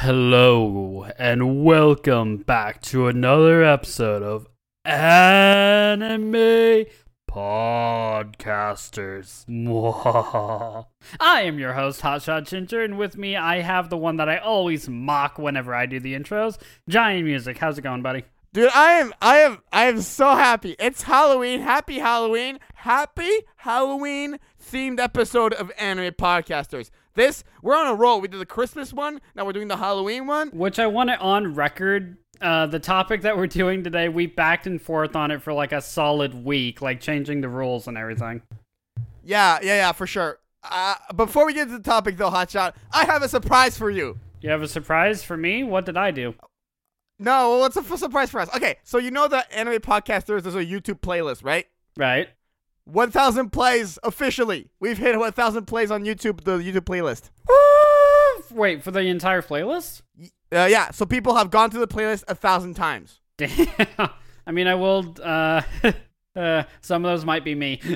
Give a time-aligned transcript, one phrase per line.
[0.00, 4.46] Hello, and welcome back to another episode of
[4.84, 6.84] Anime
[7.28, 9.44] Podcasters.
[11.18, 14.36] I am your host, Hotshot Ginger, and with me I have the one that I
[14.36, 16.58] always mock whenever I do the intros,
[16.88, 17.56] Giant Music.
[17.56, 18.24] How's it going, buddy?
[18.52, 20.76] Dude, I am I am I am so happy.
[20.78, 21.60] It's Halloween.
[21.60, 22.58] Happy Halloween.
[22.74, 26.90] Happy Halloween themed episode of Anime Podcasters.
[27.16, 28.20] This we're on a roll.
[28.20, 30.50] We did the Christmas one, now we're doing the Halloween one.
[30.50, 32.18] Which I want it on record.
[32.40, 35.72] Uh, the topic that we're doing today, we backed and forth on it for like
[35.72, 38.42] a solid week, like changing the rules and everything.
[39.24, 40.38] Yeah, yeah, yeah, for sure.
[40.62, 44.18] Uh, before we get to the topic though, Hotshot, I have a surprise for you.
[44.42, 45.64] You have a surprise for me?
[45.64, 46.34] What did I do?
[47.18, 48.54] No, well, what's a f- surprise for us?
[48.54, 51.66] Okay, so you know that Anime Podcasters there's a YouTube playlist, right?
[51.96, 52.28] Right.
[52.86, 54.70] 1,000 plays officially.
[54.80, 57.30] We've hit 1,000 plays on YouTube, the YouTube playlist.
[58.50, 60.02] Wait, for the entire playlist?
[60.52, 63.20] Uh, yeah, so people have gone to the playlist a thousand times.
[63.36, 63.50] Damn.
[64.46, 65.14] I mean, I will.
[65.22, 65.62] Uh,
[66.36, 67.80] uh, some of those might be me.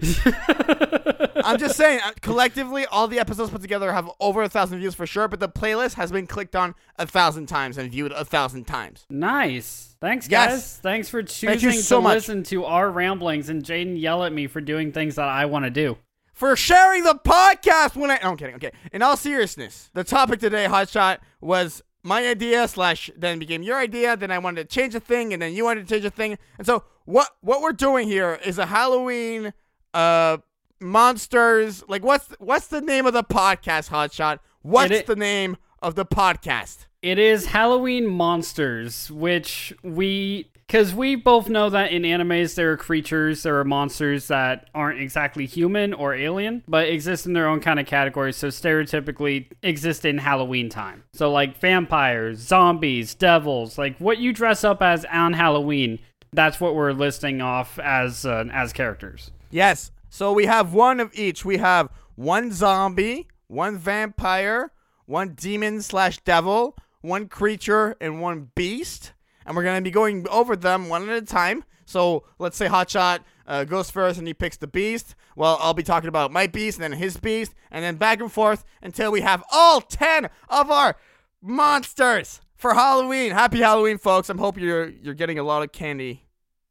[1.44, 4.94] I'm just saying, uh, collectively, all the episodes put together have over a thousand views
[4.94, 8.24] for sure, but the playlist has been clicked on a thousand times and viewed a
[8.24, 9.06] thousand times.
[9.10, 9.86] nice.
[10.00, 10.50] Thanks, Yes.
[10.50, 10.76] guys.
[10.78, 12.14] Thanks for choosing so to much.
[12.14, 15.66] listen to our ramblings and Jaden yell at me for doing things that I want
[15.66, 15.98] to do.
[16.32, 18.18] For sharing the podcast when I.
[18.22, 18.54] No, I'm kidding.
[18.54, 18.70] Okay.
[18.94, 24.16] In all seriousness, the topic today, Hotshot, was my idea slash then became your idea.
[24.16, 26.38] Then I wanted to change a thing, and then you wanted to change a thing.
[26.56, 29.52] And so what what we're doing here is a Halloween
[29.92, 30.38] uh
[30.80, 31.84] monsters.
[31.88, 34.38] Like what's what's the name of the podcast, Hotshot?
[34.62, 36.86] What's It the name of the podcast?
[37.02, 40.46] It is Halloween Monsters, which we.
[40.66, 45.00] Because we both know that in animes there are creatures, there are monsters that aren't
[45.00, 50.04] exactly human or alien, but exist in their own kind of category, so stereotypically exist
[50.04, 51.02] in Halloween time.
[51.12, 55.98] So, like vampires, zombies, devils, like what you dress up as on Halloween,
[56.32, 59.30] that's what we're listing off as uh, as characters.
[59.50, 59.90] Yes.
[60.08, 61.44] So we have one of each.
[61.44, 64.72] We have one zombie, one vampire,
[65.06, 69.12] one demon slash devil, one creature, and one beast.
[69.46, 71.64] And we're gonna be going over them one at a time.
[71.84, 75.16] So let's say Hotshot uh, goes first and he picks the beast.
[75.34, 78.30] Well, I'll be talking about my beast and then his beast, and then back and
[78.30, 80.96] forth until we have all ten of our
[81.42, 83.32] monsters for Halloween.
[83.32, 84.28] Happy Halloween, folks!
[84.28, 86.26] I'm hoping you're you're getting a lot of candy.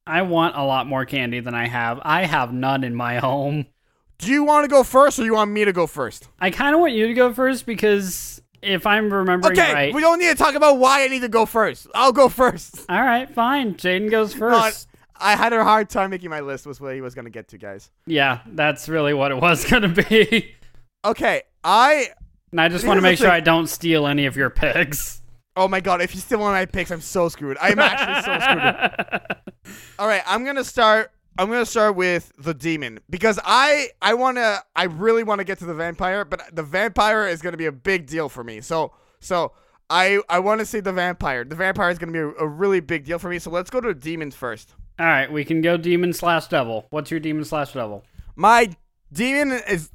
[0.07, 2.00] I want a lot more candy than I have.
[2.03, 3.66] I have none in my home.
[4.19, 6.28] Do you want to go first, or you want me to go first?
[6.39, 9.94] I kind of want you to go first because if I'm remembering Okay, right.
[9.94, 11.88] we don't need to talk about why I need to go first.
[11.95, 12.85] I'll go first.
[12.89, 13.75] All right, fine.
[13.75, 14.88] Jaden goes No, first.
[15.16, 16.66] I had a hard time making my list.
[16.66, 17.89] Was what he was gonna get to, guys.
[18.05, 20.53] Yeah, that's really what it was going to be.
[21.05, 22.09] Okay, I.
[22.51, 23.35] And I just want to make sure thing.
[23.35, 25.19] I don't steal any of your picks.
[25.59, 27.58] Oh my god, if you still want my picks, I'm so screwed.
[27.59, 29.75] I'm actually so screwed.
[30.00, 31.12] All right, I'm gonna start.
[31.38, 35.59] I'm gonna start with the demon because I I wanna I really want to get
[35.59, 38.62] to the vampire, but the vampire is gonna be a big deal for me.
[38.62, 39.52] So so
[39.90, 41.44] I I want to see the vampire.
[41.44, 43.38] The vampire is gonna be a, a really big deal for me.
[43.38, 44.76] So let's go to demons first.
[44.97, 46.88] All right, we can go demon slash devil.
[46.90, 48.06] What's your demon slash devil?
[48.38, 48.78] My
[49.12, 49.90] demon is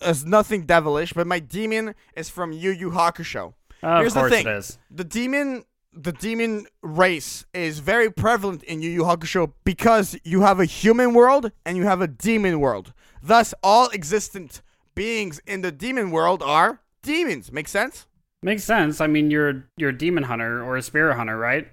[0.00, 3.52] is nothing devilish, but my demon is from Yu Yu Hakusho.
[3.84, 4.78] Here's of course the thing: it is.
[4.90, 10.58] the demon, the demon race is very prevalent in Yu Yu Hakusho because you have
[10.60, 12.92] a human world and you have a demon world.
[13.22, 14.62] Thus, all existent
[14.94, 17.50] beings in the demon world are demons.
[17.52, 18.06] Make sense?
[18.42, 19.00] Makes sense.
[19.00, 21.66] I mean, you're you're a demon hunter or a spirit hunter, right?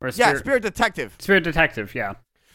[0.00, 1.16] Or a Yeah, spirit, spirit detective.
[1.18, 1.94] spirit detective.
[1.94, 2.14] Yeah.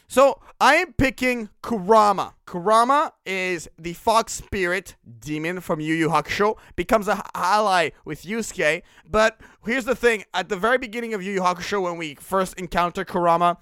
[0.10, 2.34] So I am picking Kurama.
[2.46, 6.58] Kurama is the fox spirit demon from Yu Yu Hakusho.
[6.78, 8.84] Becomes a ally with Yusuke.
[9.10, 12.58] But here's the thing: at the very beginning of Yu Yu Hakusho, when we first
[12.58, 13.58] encounter Kurama,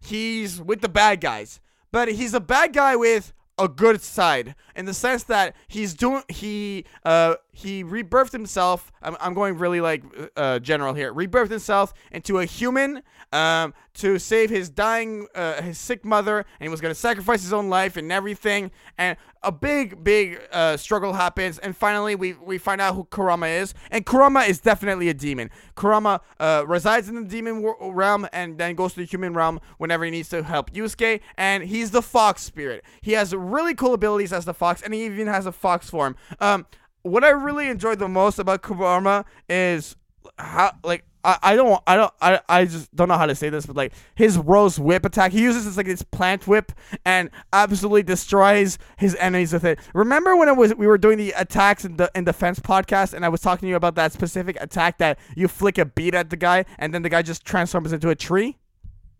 [0.00, 1.60] he's with the bad guys.
[1.92, 6.22] But he's a bad guy with a good side in the sense that he's doing
[6.28, 10.02] he uh he rebirthed himself i'm, I'm going really like
[10.36, 13.02] uh general here rebirthed himself into a human
[13.32, 17.52] um to save his dying uh his sick mother and he was gonna sacrifice his
[17.52, 22.58] own life and everything and a big big uh struggle happens and finally we we
[22.58, 25.50] find out who kurama is and kurama is definitely a demon.
[25.74, 30.04] Kurama uh resides in the demon realm and then goes to the human realm whenever
[30.04, 32.84] he needs to help yusuke and he's the fox spirit.
[33.00, 36.16] He has really cool abilities as the fox and he even has a fox form.
[36.38, 36.66] Um
[37.02, 39.96] what I really enjoyed the most about Kurama is
[40.38, 43.50] how like I, I don't I don't I, I just don't know how to say
[43.50, 46.72] this, but like his rose whip attack, he uses this like this plant whip
[47.04, 49.78] and absolutely destroys his enemies with it.
[49.94, 53.24] Remember when it was we were doing the attacks in the in defense podcast, and
[53.24, 56.30] I was talking to you about that specific attack that you flick a beat at
[56.30, 58.56] the guy, and then the guy just transforms into a tree.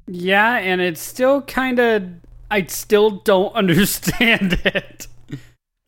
[0.06, 2.04] Yeah, and it's still kind of.
[2.50, 5.06] I still don't understand it.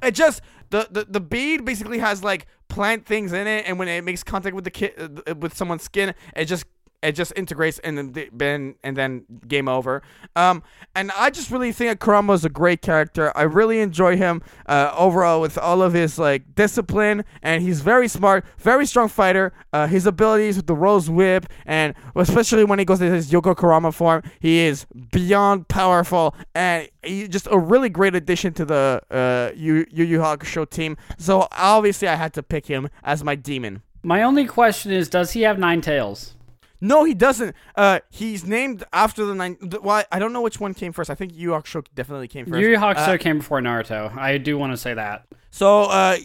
[0.02, 0.42] It just
[0.90, 4.54] the, the bead basically has like plant things in it, and when it makes contact
[4.54, 6.64] with the kid uh, with someone's skin, it just
[7.02, 10.02] it just integrates and then and then game over.
[10.36, 10.62] Um,
[10.94, 13.36] and I just really think Kurama is a great character.
[13.36, 18.08] I really enjoy him uh, overall with all of his like discipline, and he's very
[18.08, 19.52] smart, very strong fighter.
[19.72, 23.56] Uh, his abilities with the Rose Whip, and especially when he goes into his Yoko
[23.56, 29.02] Kurama form, he is beyond powerful, and he's just a really great addition to the
[29.10, 30.96] uh, Yu Yu Hakusho team.
[31.18, 33.82] So obviously, I had to pick him as my demon.
[34.04, 36.34] My only question is, does he have nine tails?
[36.84, 37.54] No, he doesn't.
[37.76, 39.56] Uh, he's named after the nine.
[39.60, 41.10] The, well, I don't know which one came first.
[41.10, 42.60] I think Yu Yu Hakusho definitely came first.
[42.60, 44.14] Yu Yu Hakusho Uh, came before Naruto.
[44.16, 45.24] I do want to say that.
[45.52, 46.16] so, uh,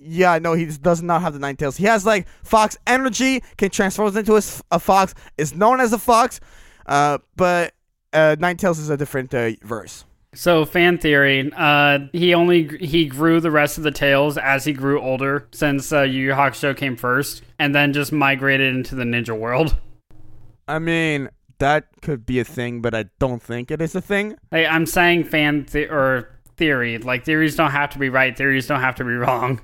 [0.00, 1.76] yeah, no, he does not have the nine tails.
[1.76, 4.34] He has like fox energy, can transform into
[4.70, 6.40] a fox, is known as a fox,
[6.86, 7.74] uh, but
[8.14, 10.06] uh, nine tails is a different uh, verse.
[10.34, 14.72] So fan theory, uh, he only he grew the rest of the tails as he
[14.72, 19.04] grew older, since uh, Yu Yu Hakusho came first, and then just migrated into the
[19.04, 19.76] ninja world.
[20.68, 24.36] I mean, that could be a thing, but I don't think it is a thing.
[24.50, 26.98] Hey, I'm saying fan the- or theory.
[26.98, 28.36] Like theories don't have to be right.
[28.36, 29.60] Theories don't have to be wrong.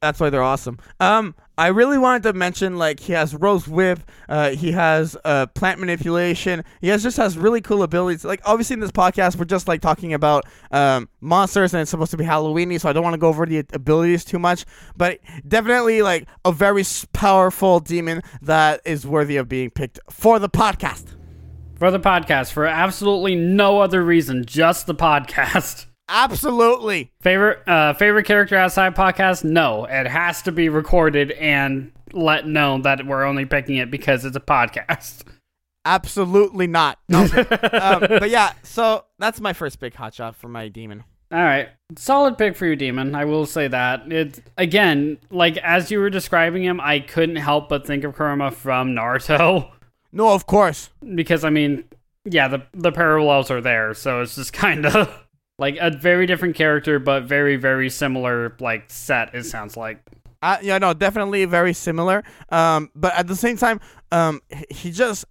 [0.00, 0.78] That's why they're awesome.
[0.98, 5.46] Um, I really wanted to mention like he has rose whip, uh, he has uh
[5.46, 6.64] plant manipulation.
[6.80, 8.24] He has just has really cool abilities.
[8.24, 12.10] Like obviously in this podcast we're just like talking about um monsters and it's supposed
[12.12, 14.64] to be Halloweeny, so I don't want to go over the abilities too much.
[14.96, 20.48] But definitely like a very powerful demon that is worthy of being picked for the
[20.48, 21.16] podcast.
[21.76, 25.86] For the podcast, for absolutely no other reason, just the podcast.
[26.12, 27.10] Absolutely.
[27.20, 29.44] Favorite uh, favorite character outside podcast?
[29.44, 34.24] No, it has to be recorded and let known that we're only picking it because
[34.26, 35.24] it's a podcast.
[35.86, 36.98] Absolutely not.
[37.08, 37.22] No.
[37.72, 41.04] um, but yeah, so that's my first big hotshot for my demon.
[41.32, 43.14] All right, solid pick for your demon.
[43.14, 44.12] I will say that.
[44.12, 48.50] It again, like as you were describing him, I couldn't help but think of Kurama
[48.50, 49.70] from Naruto
[50.12, 50.90] No, of course.
[51.14, 51.84] because I mean,
[52.26, 55.21] yeah, the the parallels are there, so it's just kind of
[55.62, 59.32] like a very different character, but very very similar like set.
[59.32, 60.02] It sounds like.
[60.42, 62.24] Uh, yeah, no, definitely very similar.
[62.48, 63.78] Um, but at the same time,
[64.10, 65.24] um, he just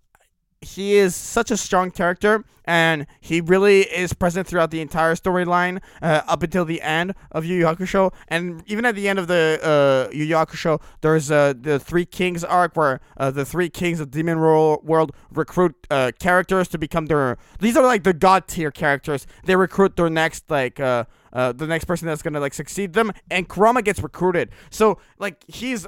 [0.61, 5.81] he is such a strong character, and he really is present throughout the entire storyline
[6.01, 9.27] uh, up until the end of Yu Yu Hakusho, and even at the end of
[9.27, 13.69] the uh, Yu Yu Hakusho, there's uh, the Three Kings arc where uh, the Three
[13.69, 17.37] Kings of Demon World recruit uh, characters to become their.
[17.59, 19.25] These are like the god tier characters.
[19.43, 20.79] They recruit their next like.
[20.79, 24.49] Uh, uh, the next person that's gonna like succeed them, and Kurama gets recruited.
[24.69, 25.87] So like he's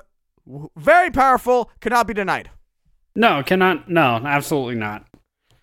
[0.77, 2.49] very powerful, cannot be denied.
[3.15, 3.89] No, cannot.
[3.89, 5.05] No, absolutely not.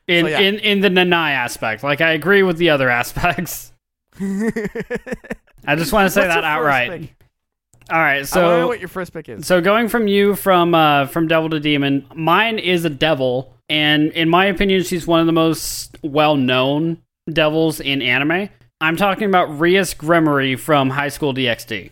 [0.07, 0.41] In So, yeah.
[0.41, 3.73] in in the Nanai aspect, like I agree with the other aspects.
[4.21, 7.01] I just want to say What's that outright.
[7.03, 7.15] pick?
[7.91, 9.47] All right, I want to know so what your first pick is.
[9.47, 14.13] so going from you from uh from devil to demon, mine is a devil, and
[14.13, 16.99] in my opinion, she's one of the most well known
[17.33, 18.49] devils in anime.
[18.81, 21.91] I'm talking about Rias Gremory from High School DxD.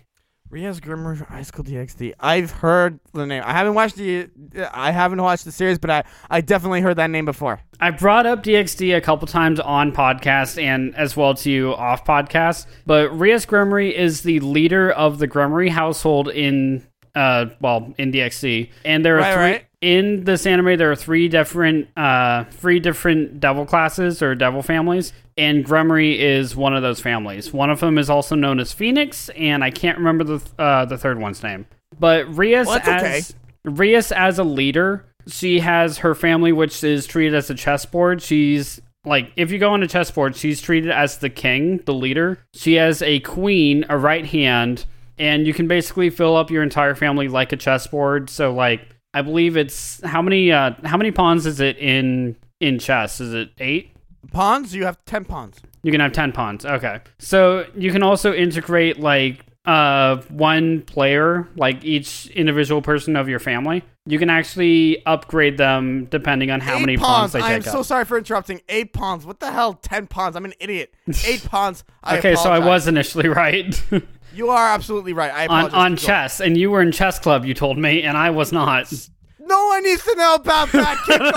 [0.51, 2.15] Rias Gremory High School DxD.
[2.19, 3.43] I've heard the name.
[3.45, 6.97] I haven't watched the uh, I haven't watched the series, but I I definitely heard
[6.97, 7.61] that name before.
[7.81, 12.05] I brought up DXD a couple times on podcast and as well to you off
[12.05, 16.87] podcast, but Rias Gremory is the leader of the Gremory household in
[17.19, 19.65] uh well in DxD, and there are Right, three right.
[19.81, 20.77] in this anime.
[20.79, 26.55] There are three different uh three different devil classes or devil families, and Gremory is
[26.57, 27.53] one of those families.
[27.53, 30.97] One of them is also known as Phoenix, and I can't remember the uh the
[30.99, 31.67] third one's name.
[31.99, 33.17] But Rias Well, that's okay.
[33.19, 33.35] as
[33.65, 38.23] Rias as a leader, she has her family, which is treated as a chessboard.
[38.23, 42.39] She's like, if you go on a chessboard, she's treated as the king, the leader.
[42.55, 44.85] She has a queen, a right hand,
[45.19, 48.31] and you can basically fill up your entire family like a chessboard.
[48.31, 48.81] So, like,
[49.15, 53.21] I believe it's how many uh how many pawns is it in in chess?
[53.21, 53.93] Is it eight?
[54.33, 55.57] Pawns, you have ten pawns.
[55.83, 56.67] You can have 10 pawns.
[56.67, 57.01] Okay.
[57.19, 63.39] So you can also integrate like uh one player, like each individual person of your
[63.39, 63.83] family.
[64.07, 67.09] You can actually upgrade them depending on how Eight many pawns.
[67.09, 68.61] pawns they take I am take so sorry for interrupting.
[68.69, 69.25] Eight pawns.
[69.25, 69.75] What the hell?
[69.75, 70.35] Ten pawns.
[70.37, 70.93] I'm an idiot.
[71.27, 71.85] Eight pawns.
[72.03, 73.83] I okay, so I was initially right
[74.39, 75.33] You are absolutely right.
[75.33, 77.45] I on on chess, and you were in chess club.
[77.45, 78.93] You told me, and I was not.
[79.41, 80.97] No one needs to know about that.
[81.07, 81.35] Keep going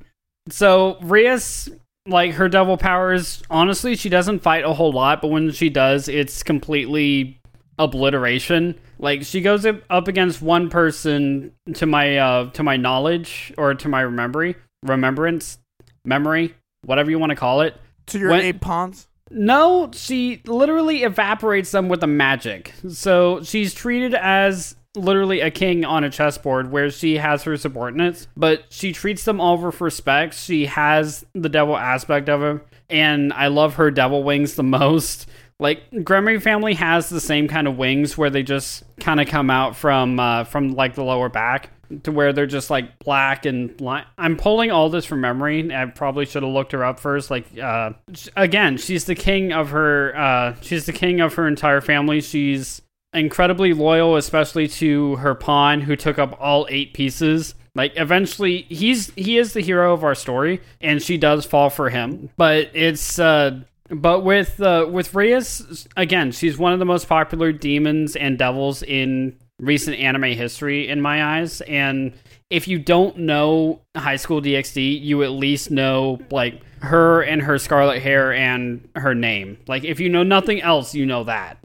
[0.48, 1.68] so Rias,
[2.06, 6.08] like her devil powers, honestly, she doesn't fight a whole lot, but when she does,
[6.08, 7.38] it's completely
[7.78, 8.80] obliteration.
[8.98, 13.88] Like she goes up against one person to my uh to my knowledge or to
[13.90, 15.58] my memory, remembrance,
[16.06, 17.74] memory, whatever you want to call it.
[18.06, 19.08] To your When- eight pawns.
[19.30, 22.74] No, she literally evaporates them with a magic.
[22.88, 28.28] So she's treated as literally a king on a chessboard where she has her subordinates,
[28.36, 30.34] but she treats them all with respect.
[30.34, 35.26] She has the devil aspect of her, and I love her devil wings the most.
[35.58, 39.48] Like Gremory family has the same kind of wings where they just kind of come
[39.48, 41.70] out from uh, from like the lower back
[42.00, 45.74] to where they're just like black and li- I'm pulling all this from memory.
[45.74, 47.30] I probably should have looked her up first.
[47.30, 47.92] Like uh,
[48.36, 50.16] again, she's the king of her.
[50.16, 52.20] Uh, she's the king of her entire family.
[52.20, 52.82] She's
[53.12, 57.54] incredibly loyal, especially to her pawn, who took up all eight pieces.
[57.74, 61.88] Like eventually, he's he is the hero of our story, and she does fall for
[61.88, 62.30] him.
[62.36, 67.52] But it's uh, but with uh, with Rias again, she's one of the most popular
[67.52, 71.60] demons and devils in recent anime history in my eyes.
[71.62, 72.14] And
[72.50, 77.58] if you don't know High School DxD, you at least know like her and her
[77.58, 79.58] scarlet hair and her name.
[79.68, 81.58] Like if you know nothing else, you know that.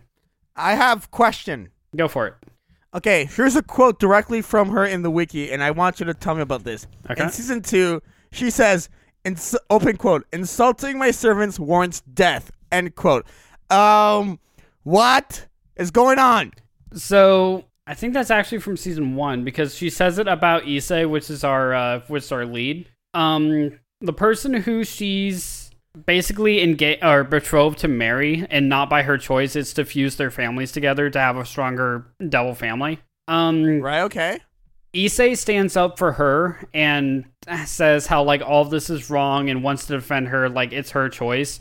[0.56, 1.70] I have question.
[1.96, 2.36] Go for it.
[2.94, 6.13] Okay, here's a quote directly from her in the wiki, and I want you to
[6.13, 6.88] tell me about this.
[7.12, 7.24] Okay.
[7.24, 8.01] In season two,
[8.32, 8.89] she says,
[9.24, 13.27] ins- open quote, insulting my servants warrants death, end quote.
[13.70, 14.39] Um,
[14.84, 16.53] what is going on?
[16.94, 21.29] So I think that's actually from season one because she says it about Issei, which
[21.29, 22.89] is our uh, which is our lead.
[23.13, 25.72] Um, the person who she's
[26.06, 30.29] basically engaged or betrothed to marry, and not by her choice, it's to fuse their
[30.29, 33.00] families together to have a stronger devil family.
[33.29, 34.39] Um, Right, okay.
[34.94, 37.25] Issei stands up for her and
[37.65, 41.08] says how like all this is wrong and wants to defend her like it's her
[41.08, 41.60] choice.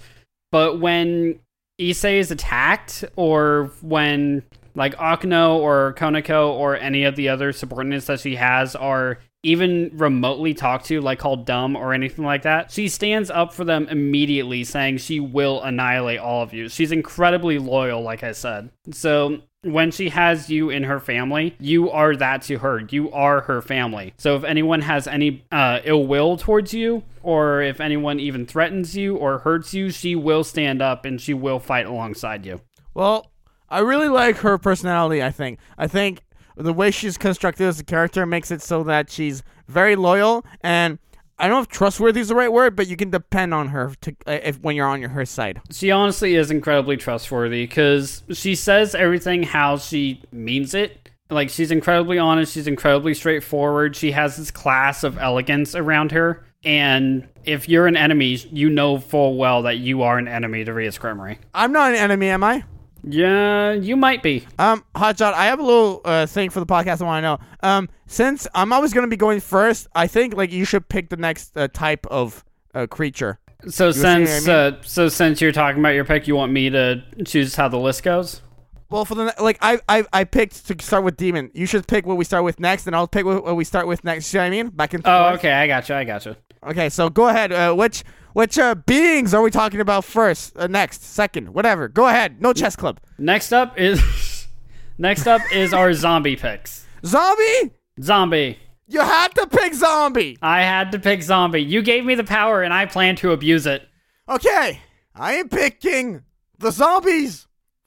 [0.50, 1.38] But when
[1.80, 4.42] Issei is attacked or when
[4.76, 9.90] like Akeno or Koneko or any of the other subordinates that she has are even
[9.94, 13.88] remotely talked to, like called dumb or anything like that, she stands up for them
[13.88, 16.68] immediately, saying she will annihilate all of you.
[16.68, 18.70] She's incredibly loyal, like I said.
[18.90, 22.82] So when she has you in her family, you are that to her.
[22.90, 24.14] You are her family.
[24.18, 28.96] So if anyone has any uh, ill will towards you, or if anyone even threatens
[28.96, 32.60] you or hurts you, she will stand up and she will fight alongside you.
[32.94, 33.30] Well,
[33.68, 35.58] I really like her personality, I think.
[35.76, 36.22] I think
[36.56, 40.98] the way she's constructed as a character makes it so that she's very loyal and
[41.38, 43.92] I don't know if trustworthy is the right word, but you can depend on her
[44.00, 45.60] to, uh, if when you're on your, her side.
[45.70, 51.10] She honestly is incredibly trustworthy because she says everything how she means it.
[51.28, 53.96] Like she's incredibly honest, she's incredibly straightforward.
[53.96, 56.46] She has this class of elegance around her.
[56.64, 60.72] And if you're an enemy, you know full well that you are an enemy to
[60.72, 61.36] Rias Gremory.
[61.52, 62.64] I'm not an enemy, am I?
[63.08, 64.46] Yeah, you might be.
[64.58, 67.38] Um, Hotshot, I have a little uh, thing for the podcast I want to know.
[67.62, 71.08] Um, since I'm always going to be going first, I think like you should pick
[71.08, 72.44] the next uh, type of
[72.74, 73.38] uh, creature.
[73.68, 74.54] So what I since mean?
[74.54, 77.78] uh, so since you're talking about your pick, you want me to choose how the
[77.78, 78.42] list goes?
[78.90, 81.50] Well, for the like, I I I picked to start with demon.
[81.54, 83.86] You should pick what we start with next, and I'll pick what, what we start
[83.86, 84.26] with next.
[84.26, 84.68] See what I mean?
[84.68, 86.36] Back and Oh, okay, I gotcha, I gotcha.
[86.66, 87.52] Okay, so go ahead.
[87.52, 90.56] Uh, which which uh, beings are we talking about first?
[90.56, 91.88] Uh, next, second, whatever.
[91.88, 92.40] Go ahead.
[92.42, 93.00] No chess club.
[93.18, 94.46] Next up is
[94.98, 96.84] next up is our zombie picks.
[97.04, 97.72] Zombie.
[98.02, 98.58] Zombie.
[98.88, 100.38] You had to pick zombie.
[100.42, 101.62] I had to pick zombie.
[101.62, 103.88] You gave me the power, and I plan to abuse it.
[104.28, 104.80] Okay,
[105.14, 106.22] I am picking
[106.58, 107.46] the zombies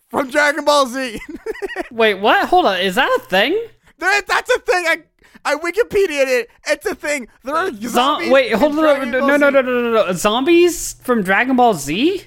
[0.10, 1.20] from Dragon Ball Z.
[1.92, 2.48] Wait, what?
[2.50, 2.80] Hold on.
[2.80, 3.60] Is that a thing?
[3.98, 4.86] That's a thing.
[4.88, 5.04] I
[5.46, 6.50] I Wikipedia it.
[6.68, 7.28] It's a thing.
[7.44, 8.32] There are Zom- zombies.
[8.32, 9.10] wait, hold on.
[9.12, 10.12] No, no, no, no, no, no, no.
[10.14, 12.24] Zombies from Dragon Ball Z?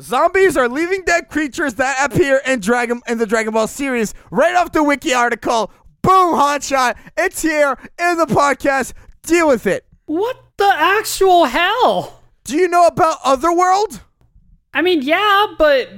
[0.00, 4.12] Zombies are living dead creatures that appear in Dragon in the Dragon Ball series.
[4.30, 5.70] Right off the wiki article.
[6.02, 6.96] Boom, hotshot.
[7.16, 8.92] It's here in the podcast.
[9.22, 9.84] Deal with it.
[10.06, 12.20] What the actual hell?
[12.44, 14.02] Do you know about Otherworld?
[14.74, 15.88] I mean, yeah, but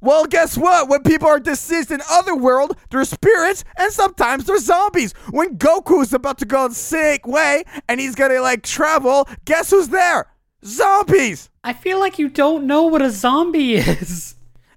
[0.00, 0.88] Well, guess what?
[0.88, 5.12] When people are deceased in Otherworld, they're spirits and sometimes they're zombies.
[5.30, 9.88] When Goku's about to go on sick way and he's gonna like travel, guess who's
[9.88, 10.26] there?
[10.64, 11.50] Zombies!
[11.62, 14.34] I feel like you don't know what a zombie is.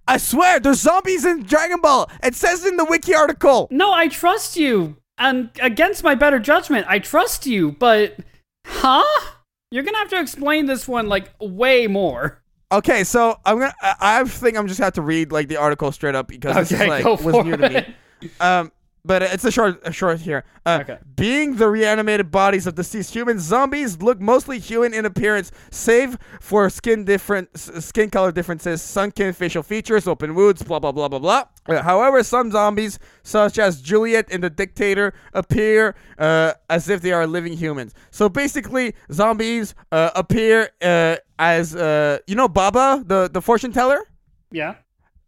[0.08, 2.10] I swear, there's zombies in Dragon Ball.
[2.24, 3.68] It says in the wiki article.
[3.70, 4.98] No, I trust you.
[5.20, 8.18] And against my better judgment, I trust you, but
[8.66, 9.04] huh?
[9.72, 12.39] You're gonna have to explain this one like way more.
[12.72, 13.74] Okay, so I'm gonna.
[13.82, 16.56] I I think I'm just gonna have to read like the article straight up because
[16.56, 17.88] this is Okay, like go was for new to it.
[18.22, 18.30] me.
[18.40, 18.72] Um,
[19.06, 20.44] but it's a short, a short here.
[20.66, 20.98] Uh, Okay.
[21.16, 26.70] Being the reanimated bodies of deceased humans, zombies look mostly human in appearance, save for
[26.70, 31.20] skin different, s- skin color differences, sunken facial features, open wounds, blah blah blah blah
[31.20, 31.44] blah.
[31.68, 37.12] Uh, however, some zombies, such as Juliet in The Dictator, appear uh, as if they
[37.12, 37.94] are living humans.
[38.12, 44.02] So basically, zombies uh, appear uh, as uh, you know Baba, the the fortune teller.
[44.52, 44.76] Yeah.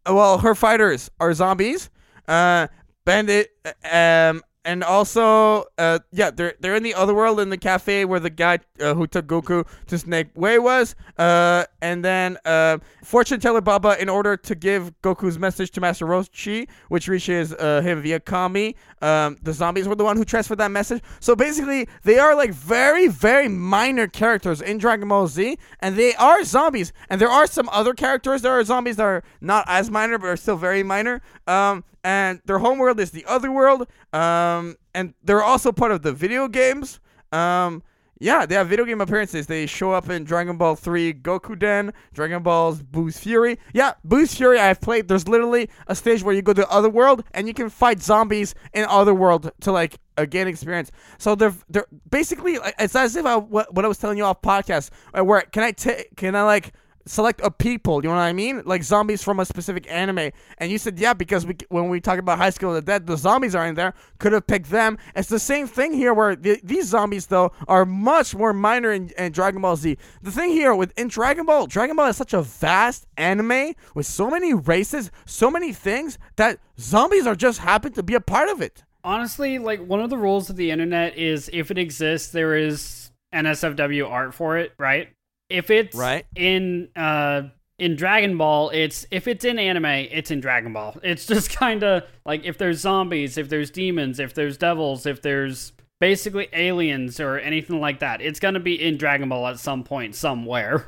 [0.05, 1.89] Well, her fighters are zombies.
[2.27, 2.67] Uh,
[3.05, 3.51] Bandit,
[3.91, 8.19] um, and also, uh, yeah, they're they're in the other world in the cafe where
[8.19, 10.95] the guy uh, who took Goku to Snake Way was.
[11.17, 16.05] Uh, and then uh, fortune teller Baba, in order to give Goku's message to Master
[16.05, 20.59] Roshi, which reaches uh, him via Kami, um, the zombies were the one who transferred
[20.59, 21.01] that message.
[21.19, 26.13] So basically, they are like very very minor characters in Dragon Ball Z, and they
[26.15, 26.93] are zombies.
[27.09, 30.27] And there are some other characters that are zombies that are not as minor, but
[30.27, 31.23] are still very minor.
[31.47, 33.87] Um, and their homeworld is the other world.
[34.13, 36.99] Um, and they're also part of the video games.
[37.31, 37.83] Um,
[38.21, 39.47] yeah, they have video game appearances.
[39.47, 43.57] They show up in Dragon Ball 3 Gokuden, Dragon Ball's Buu's Fury.
[43.73, 45.07] Yeah, Buu's Fury I've played.
[45.07, 48.53] There's literally a stage where you go to the Otherworld and you can fight zombies
[48.73, 50.91] in Otherworld to like uh, gain experience.
[51.17, 54.43] So they're they're basically it's as if I what, what I was telling you off
[54.43, 56.73] podcast uh, where can I take can I like
[57.05, 58.61] select a people, you know what I mean?
[58.65, 60.31] Like zombies from a specific anime.
[60.57, 63.07] And you said, yeah, because we when we talk about High School of the Dead,
[63.07, 63.93] the zombies are in there.
[64.19, 64.97] Could have picked them.
[65.15, 69.09] It's the same thing here where the, these zombies, though, are much more minor in,
[69.17, 69.97] in Dragon Ball Z.
[70.21, 74.05] The thing here with in Dragon Ball, Dragon Ball is such a vast anime with
[74.05, 78.49] so many races, so many things that zombies are just happen to be a part
[78.49, 78.83] of it.
[79.03, 83.11] Honestly, like one of the rules of the internet is if it exists, there is
[83.33, 85.09] NSFW art for it, right?
[85.51, 86.25] If it's Right.
[86.35, 87.43] in uh
[87.77, 90.97] in Dragon Ball, it's if it's in anime, it's in Dragon Ball.
[91.03, 95.21] It's just kind of like if there's zombies, if there's demons, if there's devils, if
[95.21, 99.83] there's basically aliens or anything like that, it's gonna be in Dragon Ball at some
[99.83, 100.85] point somewhere.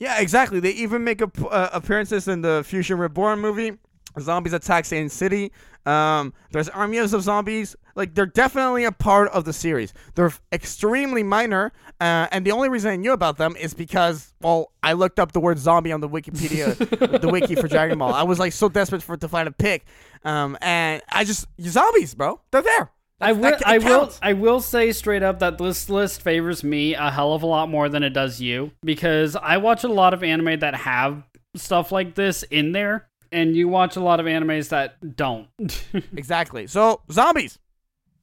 [0.00, 0.60] Yeah, exactly.
[0.60, 3.72] They even make uh, appearances in the Fusion Reborn movie.
[4.20, 5.50] Zombies attack Satan City.
[5.86, 7.74] Um, there's armies of zombies.
[7.98, 9.92] Like they're definitely a part of the series.
[10.14, 14.70] They're extremely minor, uh, and the only reason I knew about them is because well,
[14.84, 16.78] I looked up the word zombie on the Wikipedia,
[17.20, 18.14] the wiki for Dragon Ball.
[18.14, 19.84] I was like so desperate for to find a pick,
[20.24, 22.40] um, and I just zombies, bro.
[22.52, 22.92] They're there.
[23.20, 23.50] I will.
[23.50, 24.12] that I will.
[24.22, 27.68] I will say straight up that this list favors me a hell of a lot
[27.68, 31.24] more than it does you because I watch a lot of anime that have
[31.56, 35.48] stuff like this in there, and you watch a lot of animes that don't.
[36.16, 36.68] Exactly.
[36.68, 37.58] So zombies.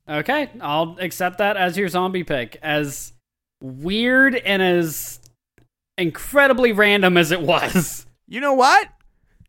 [0.09, 2.57] Okay, I'll accept that as your zombie pick.
[2.61, 3.13] As
[3.61, 5.19] weird and as
[5.97, 8.05] incredibly random as it was.
[8.27, 8.89] You know what?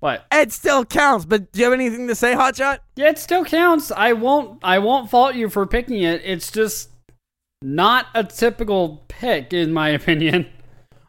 [0.00, 0.26] What?
[0.30, 1.24] It still counts.
[1.24, 2.80] But do you have anything to say, Hotshot?
[2.94, 3.90] Yeah, it still counts.
[3.90, 4.62] I won't.
[4.62, 6.20] I won't fault you for picking it.
[6.22, 6.90] It's just
[7.62, 10.46] not a typical pick, in my opinion.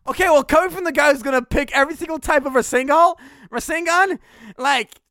[0.07, 3.15] Okay, well, coming from the guy who's gonna pick every single type of Rasengan,
[3.51, 4.19] Rasengan,
[4.57, 5.01] like,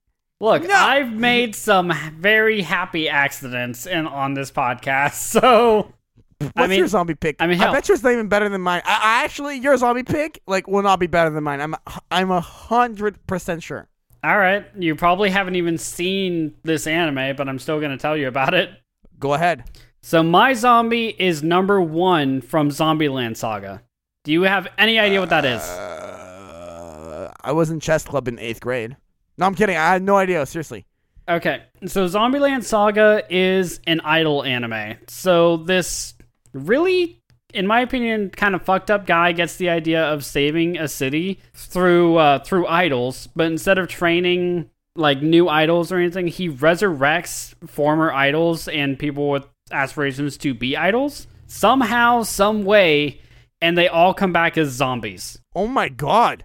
[0.40, 0.74] Look, No.
[0.74, 5.92] I've made some very happy accidents in on this podcast, so
[6.38, 7.36] what's I mean, your zombie pick?
[7.40, 8.82] I mean, I bet yours not even better than mine.
[8.84, 11.60] I, I actually, your zombie pick, like, will not be better than mine.
[11.62, 11.74] I'm,
[12.10, 13.88] I'm a hundred percent sure.
[14.22, 18.16] all right, you probably haven't even seen this anime, but I'm still going to tell
[18.16, 18.70] you about it.
[19.18, 19.64] Go ahead.
[20.02, 23.82] So my zombie is number one from Zombieland Saga.
[24.24, 25.62] Do you have any idea what that is?
[25.62, 28.96] Uh, I was in chess club in eighth grade.
[29.38, 29.76] No, I'm kidding.
[29.76, 30.44] I had no idea.
[30.46, 30.86] Seriously.
[31.28, 34.96] Okay, so Zombieland Saga is an idol anime.
[35.08, 36.14] So this
[36.52, 37.20] really,
[37.52, 41.40] in my opinion, kind of fucked up guy gets the idea of saving a city
[41.52, 47.54] through uh, through idols, but instead of training like new idols or anything, he resurrects
[47.68, 53.20] former idols and people with aspirations to be idols somehow, some way,
[53.60, 55.38] and they all come back as zombies.
[55.54, 56.44] Oh my god.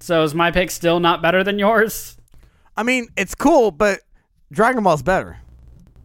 [0.00, 2.17] So is my pick still not better than yours?
[2.78, 4.02] I mean, it's cool, but
[4.52, 5.38] Dragon Ball's better.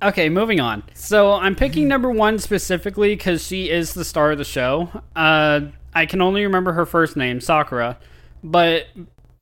[0.02, 0.82] Okay, moving on.
[0.96, 4.90] So I'm picking number one specifically because she is the star of the show.
[5.16, 5.62] Uh,
[5.94, 8.00] I can only remember her first name, Sakura,
[8.44, 8.88] but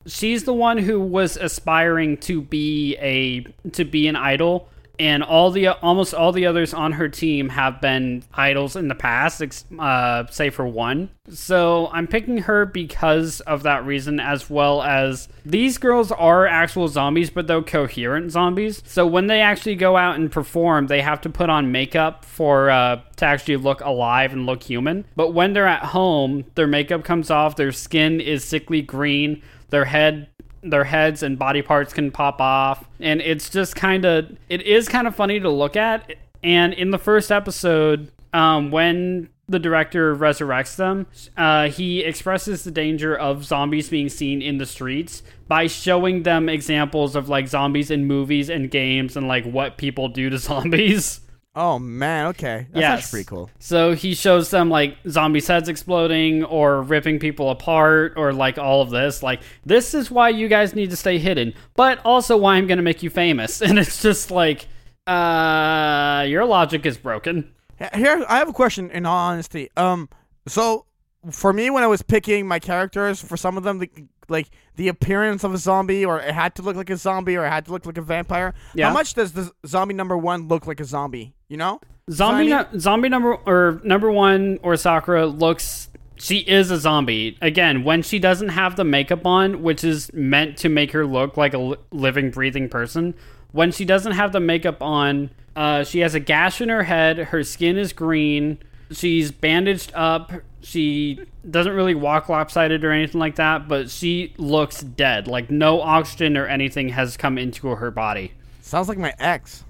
[0.06, 4.68] she's the one who was aspiring to be a to be an idol
[5.02, 8.94] and all the almost all the others on her team have been idols in the
[8.94, 9.42] past,
[9.80, 11.10] uh, say for one.
[11.28, 16.88] So I'm picking her because of that reason, as well as these girls are actual
[16.88, 18.84] zombies, but they're coherent zombies.
[18.86, 22.70] So when they actually go out and perform, they have to put on makeup for
[22.70, 25.06] uh, to actually look alive and look human.
[25.16, 29.86] But when they're at home, their makeup comes off, their skin is sickly green, their
[29.86, 30.28] head
[30.64, 32.88] their heads and body parts can pop off.
[33.00, 36.16] And it's just kind of it is kind of funny to look at.
[36.44, 42.72] And in the first episode um, when the director resurrects them uh, he expresses the
[42.72, 47.92] danger of zombies being seen in the streets by showing them examples of like zombies
[47.92, 51.20] in movies and games and like what people do to zombies
[51.54, 52.68] Oh man, okay.
[52.72, 53.12] That's Yes.
[53.12, 53.50] pretty cool.
[53.60, 58.82] so he shows them like zombies' heads exploding or ripping people apart or like all
[58.82, 59.22] of this.
[59.22, 62.78] Like, this is why you guys need to stay hidden, but also why I'm going
[62.78, 63.62] to make you famous.
[63.72, 64.68] And it's just like,
[65.08, 67.52] uh, your logic is broken.
[67.96, 68.90] Here, I have a question.
[68.92, 70.08] In all honesty, um,
[70.48, 70.86] so
[71.32, 73.90] for me, when I was picking my characters, for some of them, the,
[74.32, 77.46] like the appearance of a zombie, or it had to look like a zombie, or
[77.46, 78.54] it had to look like a vampire.
[78.74, 78.88] Yeah.
[78.88, 81.34] How much does the zombie number one look like a zombie?
[81.50, 81.80] You know?
[82.10, 85.90] Zombie, I mean- nu- zombie number or number one or Sakura looks.
[86.16, 90.58] She is a zombie again when she doesn't have the makeup on, which is meant
[90.58, 93.14] to make her look like a living, breathing person.
[93.52, 97.18] When she doesn't have the makeup on, uh, she has a gash in her head.
[97.18, 98.60] Her skin is green.
[98.92, 100.32] She's bandaged up.
[100.62, 105.28] She doesn't really walk lopsided or anything like that, but she looks dead.
[105.28, 108.34] Like no oxygen or anything has come into her body.
[108.62, 109.64] Sounds like my ex.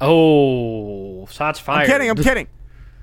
[0.00, 1.82] Oh, shots fired!
[1.82, 2.10] I'm kidding.
[2.10, 2.46] I'm kidding.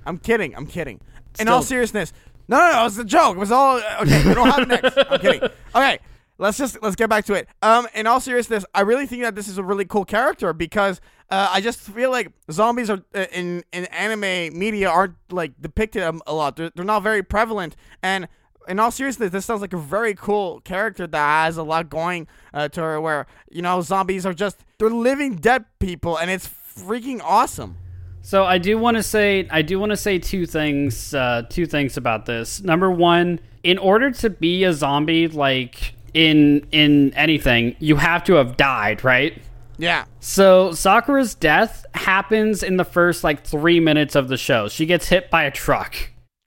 [0.06, 0.56] I'm kidding.
[0.56, 1.00] I'm kidding.
[1.40, 2.12] In all seriousness,
[2.50, 2.82] no, no, no.
[2.82, 3.38] It was a joke.
[3.38, 4.28] It was all okay.
[4.28, 4.98] We don't have an ex.
[5.10, 5.50] I'm kidding.
[5.76, 6.00] Okay,
[6.40, 7.48] let's just let's get back to it.
[7.62, 11.00] Um, in all seriousness, I really think that this is a really cool character because
[11.30, 16.02] uh, I just feel like zombies are uh, in in anime media aren't like depicted
[16.02, 16.56] um, a lot.
[16.56, 18.28] They're, they're not very prevalent and.
[18.68, 22.28] In all seriousness, this sounds like a very cool character that has a lot going
[22.54, 23.02] uh, to her.
[23.02, 27.78] Where you know zombies are just they're living dead people, and it's freaking awesome.
[28.22, 31.66] So I do want to say I do want to say two things uh, two
[31.66, 32.62] things about this.
[32.62, 38.34] Number one, in order to be a zombie like in in anything, you have to
[38.34, 39.40] have died, right?
[39.78, 40.06] Yeah.
[40.20, 44.68] So Sakura's death happens in the first like three minutes of the show.
[44.68, 45.96] She gets hit by a truck.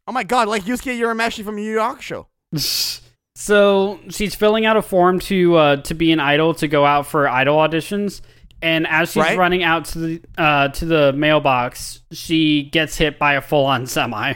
[0.07, 2.27] Oh my god, like Yusuke Urameshi from Yu Yu Hakusho.
[3.35, 7.07] So she's filling out a form to uh, to be an idol to go out
[7.07, 8.21] for idol auditions,
[8.61, 9.39] and as she's Right.
[9.39, 13.87] running out to the uh, to the mailbox, she gets hit by a full on
[13.87, 14.35] semi.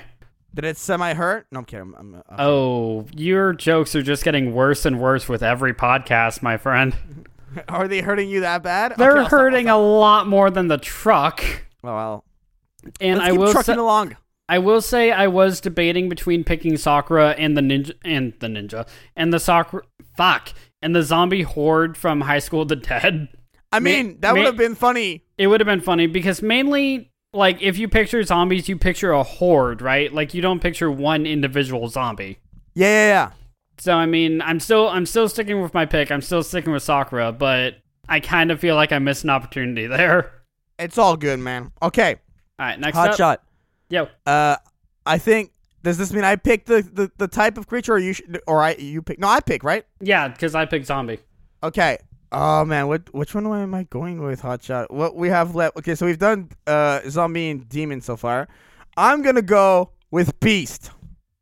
[0.57, 1.47] Did it semi hurt?
[1.53, 1.93] No, I'm kidding.
[1.97, 6.43] I'm, I'm, I'm- Oh, your jokes are just getting worse and worse with every podcast,
[6.43, 6.97] my friend.
[7.69, 8.95] Are they hurting you that bad?
[8.99, 11.43] They're I'll hurting a lot more than the truck.
[11.85, 12.25] Oh, well,
[13.01, 14.17] And let's I will trucking say, along.
[14.49, 18.87] I will say I was debating between picking Sakura and the ninja and the ninja
[19.15, 19.83] and the Sakura
[20.17, 20.51] fuck
[20.83, 23.29] and the zombie horde from High School of the Dead.
[23.73, 25.25] I mean, that would have been funny.
[25.37, 29.23] It would have been funny because mainly like if you picture zombies, you picture a
[29.23, 30.13] horde, right?
[30.13, 32.39] Like you don't picture one individual zombie.
[32.75, 33.31] Yeah, yeah, yeah.
[33.79, 36.11] So I mean, I'm still I'm still sticking with my pick.
[36.11, 37.77] I'm still sticking with Sakura, but
[38.09, 40.33] I kind of feel like I missed an opportunity there.
[40.79, 41.73] It's all good, man.
[41.83, 42.17] Okay,
[42.59, 43.17] All right, next hot up.
[43.17, 43.43] shot.
[43.89, 44.57] Yo, Uh,
[45.07, 45.53] I think.
[45.83, 48.61] Does this mean I pick the, the, the type of creature, or you should, or
[48.61, 49.21] I you pick?
[49.21, 49.85] No, I pick right.
[50.01, 51.21] yeah, because I pick zombie.
[51.63, 51.99] Okay.
[52.33, 54.43] Oh man, what which one am I going with?
[54.43, 54.91] Hotshot.
[54.91, 55.77] What we have left?
[55.79, 58.49] Okay, so we've done uh zombie and demon so far.
[58.97, 60.91] I'm gonna go with beast.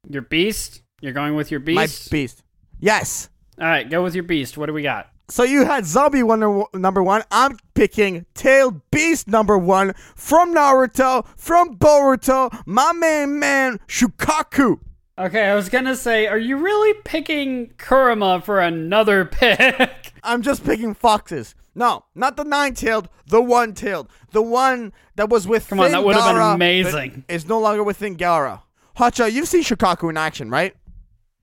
[0.08, 0.82] Your beast.
[1.00, 1.76] You're going with your beast?
[1.76, 2.10] My beast.
[2.10, 2.42] beast.
[2.80, 3.30] Yes.
[3.60, 4.58] All right, go with your beast.
[4.58, 5.08] What do we got?
[5.28, 7.22] So you had zombie one number one.
[7.30, 14.80] I'm picking tailed beast number one from Naruto, from Boruto, my main man Shukaku.
[15.16, 20.12] Okay, I was gonna say, are you really picking Kurama for another pick?
[20.24, 21.54] I'm just picking foxes.
[21.76, 25.68] No, not the nine-tailed, the one-tailed, the one that was with.
[25.68, 27.24] Come on, that would've been amazing.
[27.28, 28.62] Is no longer within Gaara.
[28.96, 30.74] Hacha, you've seen Shikaku in action, right?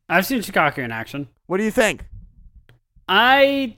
[0.09, 1.29] I've seen Shikaku in action.
[1.47, 2.05] What do you think?
[3.07, 3.77] I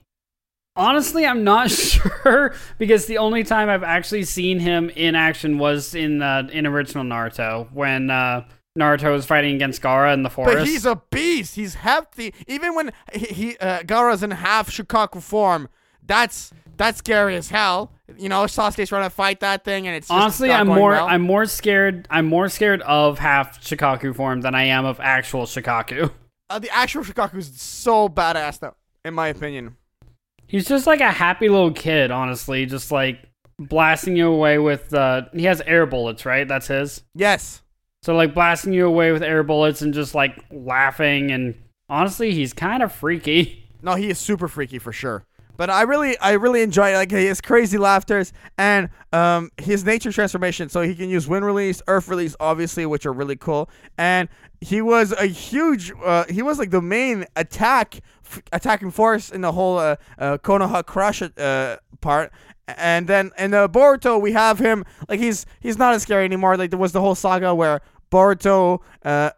[0.76, 5.94] honestly, I'm not sure because the only time I've actually seen him in action was
[5.94, 8.44] in uh, in original Naruto when uh,
[8.78, 10.58] Naruto was fighting against Gaara in the forest.
[10.58, 11.54] But he's a beast.
[11.54, 12.34] He's hefty.
[12.48, 15.68] Even when he, he uh, Gaara's in half Shukaku form,
[16.04, 17.92] that's that's scary as hell.
[18.18, 21.06] You know, Sasuke's trying to fight that thing, and it's just Honestly, I'm more well.
[21.06, 25.44] I'm more scared I'm more scared of half Shikaku form than I am of actual
[25.44, 26.10] Shikaku.
[26.50, 29.76] Uh, the actual Shukaku is so badass, though, in my opinion.
[30.46, 33.18] He's just like a happy little kid, honestly, just like
[33.58, 36.46] blasting you away with uh he has air bullets, right?
[36.46, 37.02] That's his.
[37.14, 37.62] Yes.
[38.04, 41.54] So like blasting you away with air bullets and just like laughing and
[41.88, 43.62] honestly, he's kind of freaky.
[43.82, 45.26] No, he is super freaky for sure.
[45.58, 50.70] But I really, I really enjoy like his crazy laughters and um his nature transformation.
[50.70, 53.68] So he can use wind release, earth release, obviously, which are really cool.
[53.98, 54.30] And
[54.62, 59.42] he was a huge, uh, he was like the main attack, f- attacking force in
[59.42, 62.32] the whole uh, uh, Konoha Crush uh, part.
[62.66, 66.56] And then in the Boruto, we have him like he's he's not as scary anymore.
[66.56, 67.82] Like there was the whole saga where
[68.14, 69.30] Boruto uh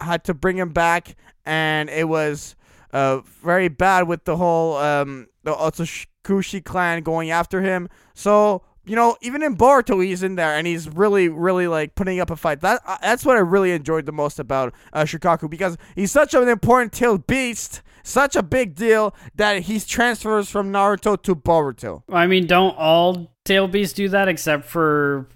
[0.00, 2.56] had to bring him back, and it was
[2.92, 7.88] uh, very bad with the whole um, the Otsutsuki clan going after him.
[8.14, 12.18] So you know, even in Boruto, he's in there and he's really, really like putting
[12.18, 12.60] up a fight.
[12.60, 16.34] That uh, that's what I really enjoyed the most about uh, Shukaku because he's such
[16.34, 22.02] an important tailed beast, such a big deal that he transfers from Naruto to Boruto.
[22.10, 25.28] I mean, don't all tail beasts do that except for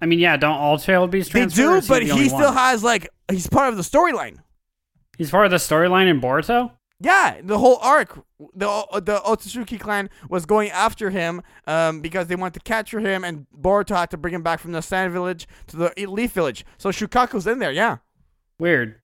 [0.00, 1.62] I mean, yeah, don't all tail beasts They transfer?
[1.62, 2.54] or do, is but the he still one?
[2.54, 4.38] has like he's part of the storyline.
[5.18, 6.72] He's part of the storyline in Boruto?
[7.02, 8.18] Yeah, the whole arc,
[8.54, 8.66] the
[9.02, 13.46] the Otsutsuki clan was going after him um, because they wanted to capture him, and
[13.58, 16.64] Boruto had to bring him back from the Sand Village to the Leaf Village.
[16.78, 17.98] So Shukaku's in there, yeah.
[18.58, 18.96] Weird.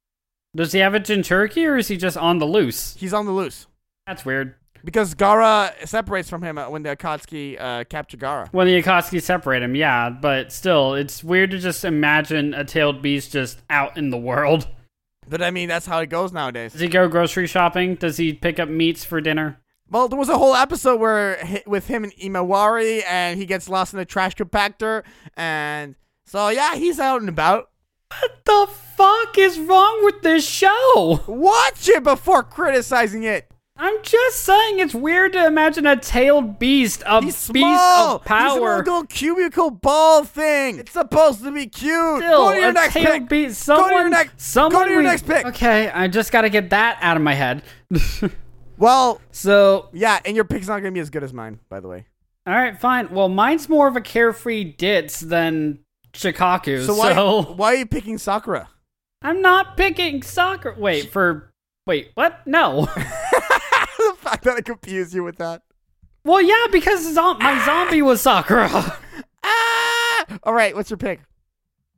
[0.54, 2.96] Does he have a Jinchuriki or is he just on the loose?
[2.98, 3.66] He's on the loose
[4.06, 4.54] That's weird.
[4.86, 8.48] Because Gaara separates from him uh, when the Akatsuki uh, capture Gaara.
[8.52, 13.02] When the Akatsuki separate him, yeah, but still, it's weird to just imagine a tailed
[13.02, 14.68] beast just out in the world.
[15.28, 16.70] But I mean, that's how it goes nowadays.
[16.70, 17.96] Does he go grocery shopping?
[17.96, 19.58] Does he pick up meats for dinner?
[19.90, 23.92] Well, there was a whole episode where with him and Himawari, and he gets lost
[23.92, 25.02] in the trash compactor,
[25.36, 25.96] and
[26.26, 27.70] so yeah, he's out and about.
[28.20, 31.24] What the fuck is wrong with this show?
[31.26, 33.50] Watch it before criticizing it.
[33.78, 38.16] I'm just saying it's weird to imagine a tailed beast, a He's beast small.
[38.16, 40.78] of He's a little cubicle ball thing.
[40.78, 42.18] It's supposed to be cute.
[42.22, 43.28] Still, Go to your next pick.
[43.28, 43.66] beast.
[43.66, 44.40] Go Someone, to your next.
[44.40, 45.44] someone Go to your we- next pick.
[45.46, 47.62] Okay, I just gotta get that out of my head.
[48.78, 51.88] Well, so, yeah, and your pick's not gonna be as good as mine, by the
[51.88, 52.04] way.
[52.46, 53.08] all right, fine.
[53.10, 55.78] Well, mine's more of a carefree ditz than
[56.12, 56.84] Shikaku.
[56.84, 57.14] So So, why
[57.54, 58.68] why are you picking Sakura?
[59.22, 60.74] I'm not picking Sakura.
[60.78, 61.50] Wait for.
[61.86, 62.46] Wait, what?
[62.46, 62.86] No.
[64.30, 65.62] fact that I confused you with that.
[66.24, 68.68] well, yeah, because my zombie was Sakura.
[69.48, 70.26] Ah!
[70.42, 71.20] All right, what's your pick?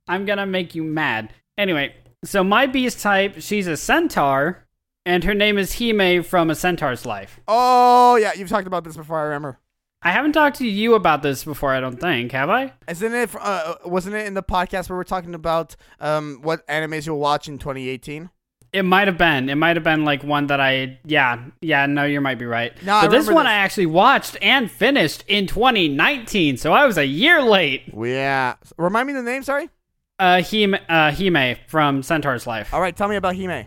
[0.07, 1.33] I'm gonna make you mad.
[1.57, 4.67] Anyway, so my beast type, she's a centaur,
[5.07, 7.41] and her name is Hime from A Centaur's Life.
[7.49, 9.19] Oh yeah, you've talked about this before.
[9.19, 9.59] I remember.
[10.03, 12.75] I haven't talked to you about this before, I don't think, have I?
[12.87, 13.31] Isn't it?
[13.35, 17.49] Uh, wasn't it in the podcast where we're talking about um what animes you'll watch
[17.49, 18.29] in 2018?
[18.73, 19.49] It might have been.
[19.49, 20.99] It might have been like one that I.
[21.05, 21.87] Yeah, yeah.
[21.87, 22.73] No, you might be right.
[22.83, 23.51] No, I but this one this.
[23.51, 27.85] I actually watched and finished in 2019, so I was a year late.
[27.97, 28.57] Yeah.
[28.77, 29.43] Remind me the name.
[29.43, 29.71] Sorry.
[30.19, 32.75] Uh, Hime, uh, Hime from Centaur's Life.
[32.75, 33.67] All right, tell me about Hime.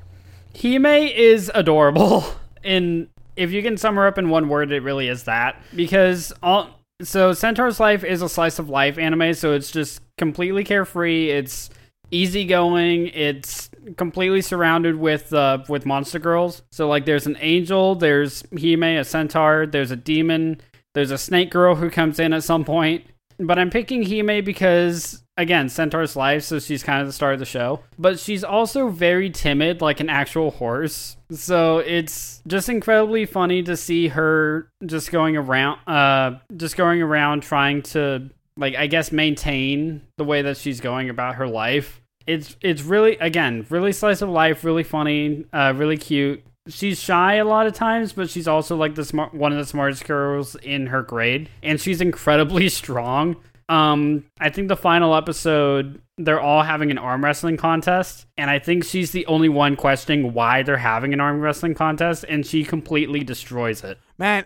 [0.62, 2.26] Hime is adorable.
[2.64, 5.60] In if you can sum her up in one word, it really is that.
[5.76, 6.70] Because all
[7.02, 11.30] so Centaur's Life is a slice of life anime, so it's just completely carefree.
[11.30, 11.72] It's
[12.12, 13.08] easygoing.
[13.08, 16.62] It's completely surrounded with uh, with monster girls.
[16.72, 20.62] So like, there's an angel, there's Hime, a centaur, there's a demon,
[20.94, 23.06] there's a snake girl who comes in at some point.
[23.39, 27.39] But I'm picking Hime because again, Centaur's life, so she's kind of the star of
[27.39, 27.82] the show.
[27.98, 31.17] But she's also very timid, like an actual horse.
[31.32, 37.41] So it's just incredibly funny to see her just going around, uh, just going around
[37.41, 42.01] trying to, like, I guess, maintain the way that she's going about her life.
[42.28, 46.44] It's it's really again really slice of life, really funny, uh, really cute.
[46.68, 49.66] She's shy a lot of times, but she's also like the smart one of the
[49.66, 53.38] smartest girls in her grade, and she's incredibly strong.
[53.70, 58.60] Um, I think the final episode, they're all having an arm wrestling contest, and I
[58.60, 62.66] think she's the only one questioning why they're having an arm wrestling contest, and she
[62.66, 63.98] completely destroys it.
[64.18, 64.44] Man,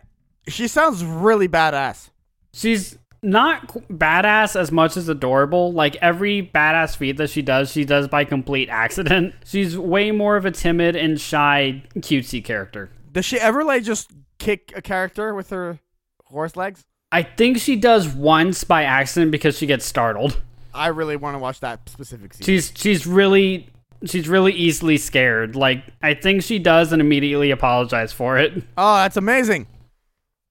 [0.47, 2.11] she sounds really badass.
[2.53, 5.73] She's not badass as much as adorable.
[5.73, 9.33] Like every badass feat that she does, she does by complete accident.
[9.45, 12.89] She's way more of a timid and shy, cutesy character.
[13.11, 15.79] Does she ever like just kick a character with her
[16.25, 16.83] horse legs?
[17.11, 20.41] I think she does once by accident because she gets startled.
[20.73, 22.45] I really want to watch that specific scene.
[22.45, 23.69] She's she's really
[24.03, 25.55] she's really easily scared.
[25.55, 28.53] Like I think she does and immediately apologize for it.
[28.77, 29.67] oh, that's amazing.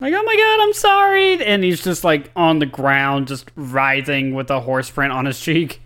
[0.00, 1.44] Like, oh my god, I'm sorry.
[1.44, 5.40] And he's just like on the ground, just writhing with a horse print on his
[5.40, 5.80] cheek.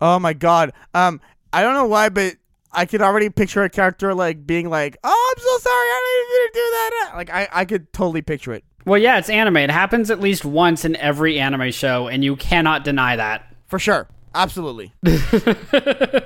[0.00, 0.72] Oh my god.
[0.94, 1.20] Um,
[1.52, 2.34] I don't know why, but
[2.72, 6.30] I could already picture a character like being like, "Oh, I'm so sorry, I didn't
[6.30, 8.64] mean to do that." Like I, I could totally picture it.
[8.84, 9.56] Well, yeah, it's anime.
[9.56, 13.44] It happens at least once in every anime show, and you cannot deny that.
[13.66, 14.08] For sure.
[14.34, 14.92] Absolutely.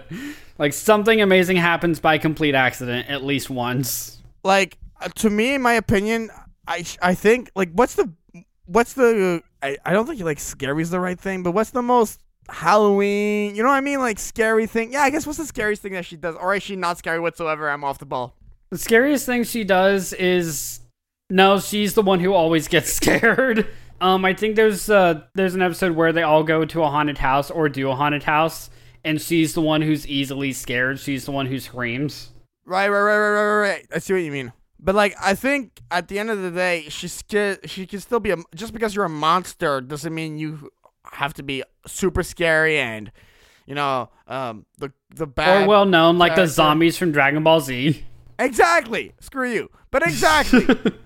[0.58, 4.18] Like something amazing happens by complete accident at least once.
[4.44, 6.30] like uh, to me in my opinion
[6.66, 8.12] i i think like what's the
[8.66, 11.82] what's the I, I don't think like scary is the right thing but what's the
[11.82, 15.46] most halloween you know what i mean like scary thing yeah i guess what's the
[15.46, 18.34] scariest thing that she does or is she not scary whatsoever i'm off the ball
[18.70, 20.80] The scariest thing she does is
[21.30, 23.66] no, she's the one who always gets scared.
[24.02, 27.16] Um, I think there's uh there's an episode where they all go to a haunted
[27.18, 28.68] house or do a haunted house,
[29.04, 30.98] and she's the one who's easily scared.
[31.00, 32.30] She's the one who screams.
[32.66, 33.86] right right right right right right, right.
[33.94, 36.84] i see what you mean but like i think at the end of the day
[36.88, 40.70] she's scared she can still be a just because you're a monster doesn't mean you
[41.12, 43.10] have to be super scary and
[43.66, 47.60] you know um the the bad or well known like the zombies from Dragon Ball
[47.60, 48.04] Z.
[48.38, 50.66] exactly screw you but exactly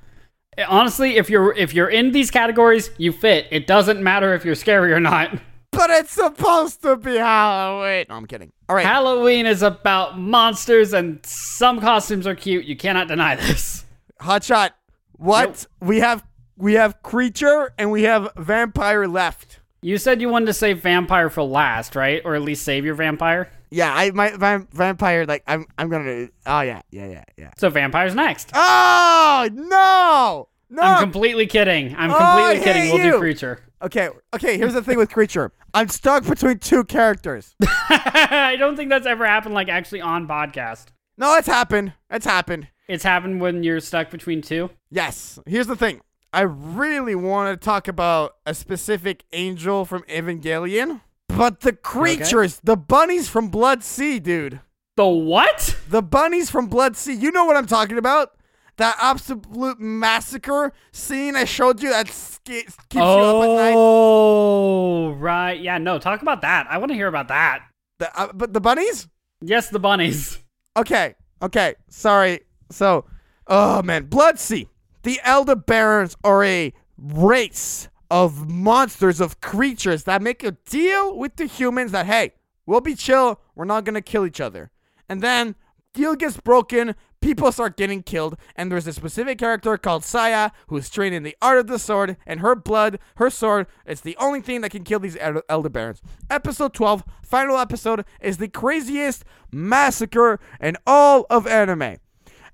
[0.68, 3.46] Honestly, if you're if you're in these categories, you fit.
[3.50, 5.38] It doesn't matter if you're scary or not.
[5.76, 8.06] But it's supposed to be Halloween.
[8.08, 8.52] No, I'm kidding.
[8.68, 8.86] All right.
[8.86, 12.64] Halloween is about monsters and some costumes are cute.
[12.64, 13.84] You cannot deny this.
[14.20, 14.70] Hotshot.
[15.12, 15.66] What?
[15.80, 16.24] We have
[16.56, 19.60] we have creature and we have vampire left.
[19.82, 22.22] You said you wanted to save vampire for last, right?
[22.24, 23.50] Or at least save your vampire.
[23.70, 27.50] Yeah, I my vam- vampire like I'm I'm gonna Oh yeah, yeah, yeah, yeah.
[27.58, 28.50] So vampire's next.
[28.54, 30.48] Oh no!
[30.70, 30.82] No.
[30.82, 31.94] I'm completely kidding.
[31.96, 32.92] I'm Oh, completely kidding.
[32.94, 33.12] We'll you.
[33.12, 33.60] do creature.
[33.86, 34.58] Okay, okay.
[34.58, 35.52] Here's the thing with creature.
[35.72, 37.54] I'm stuck between two characters.
[37.62, 40.86] I don't think that's ever happened like actually on podcast.
[41.16, 41.92] No, it's happened.
[42.10, 42.66] It's happened.
[42.88, 44.70] It's happened when you're stuck between two.
[44.90, 45.38] Yes.
[45.46, 46.00] Here's the thing.
[46.32, 52.76] I really want to talk about a specific angel from Evangelion, but the creatures, the
[52.76, 54.60] bunnies from Blood-C, dude.
[54.96, 55.76] The what?
[55.88, 57.14] The bunnies from Blood-C.
[57.14, 58.32] You know what I'm talking about?
[58.78, 63.74] That absolute massacre scene I showed you that sk- keeps you up at night.
[63.74, 65.58] Oh, right.
[65.58, 66.66] Yeah, no, talk about that.
[66.68, 67.64] I want to hear about that.
[67.98, 69.08] The, uh, but the bunnies?
[69.40, 70.38] Yes, the bunnies.
[70.76, 71.74] Okay, okay.
[71.88, 72.40] Sorry.
[72.70, 73.06] So,
[73.46, 74.68] oh man, Blood Sea.
[75.04, 81.36] The Elder Bairns are a race of monsters, of creatures that make a deal with
[81.36, 82.32] the humans that, hey,
[82.66, 83.40] we'll be chill.
[83.54, 84.70] We're not going to kill each other.
[85.08, 85.54] And then,
[85.94, 86.94] deal gets broken.
[87.26, 91.36] People start getting killed, and there's a specific character called Saya who's trained in the
[91.42, 94.84] art of the sword, and her blood, her sword, is the only thing that can
[94.84, 96.00] kill these El- Elder Bairns.
[96.30, 101.96] Episode 12, final episode, is the craziest massacre in all of anime.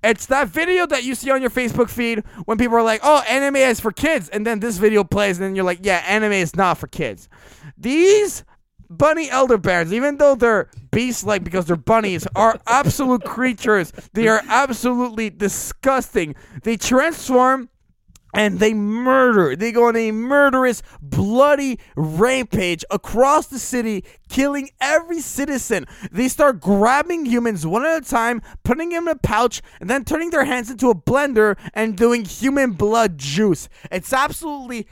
[0.02, 3.22] It's that video that you see on your Facebook feed when people are like, oh,
[3.28, 4.30] anime is for kids.
[4.30, 7.28] And then this video plays, and then you're like, yeah, anime is not for kids.
[7.76, 8.42] These
[8.98, 13.92] bunny elder bairns, even though they're beast like because they're bunnies, are absolute creatures.
[14.12, 16.34] They are absolutely disgusting.
[16.62, 17.68] They transform
[18.34, 19.54] and they murder.
[19.56, 25.86] They go on a murderous, bloody rampage across the city, killing every citizen.
[26.10, 30.04] They start grabbing humans one at a time, putting them in a pouch, and then
[30.04, 33.68] turning their hands into a blender and doing human blood juice.
[33.90, 34.86] It's absolutely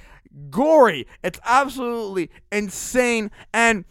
[0.50, 1.06] gory.
[1.22, 3.30] It's absolutely insane.
[3.52, 3.84] And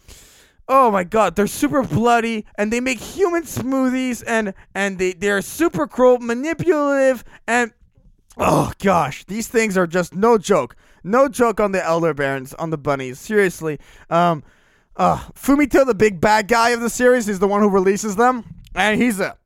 [0.68, 5.42] oh my god, they're super bloody and they make human smoothies and and they they're
[5.42, 7.72] super cruel, manipulative and
[8.36, 10.76] Oh gosh, these things are just no joke.
[11.02, 13.18] No joke on the elder bairns, on the bunnies.
[13.18, 13.78] Seriously.
[14.08, 14.42] Um
[14.96, 18.44] uh Fumito the big bad guy of the series is the one who releases them
[18.74, 19.36] and he's a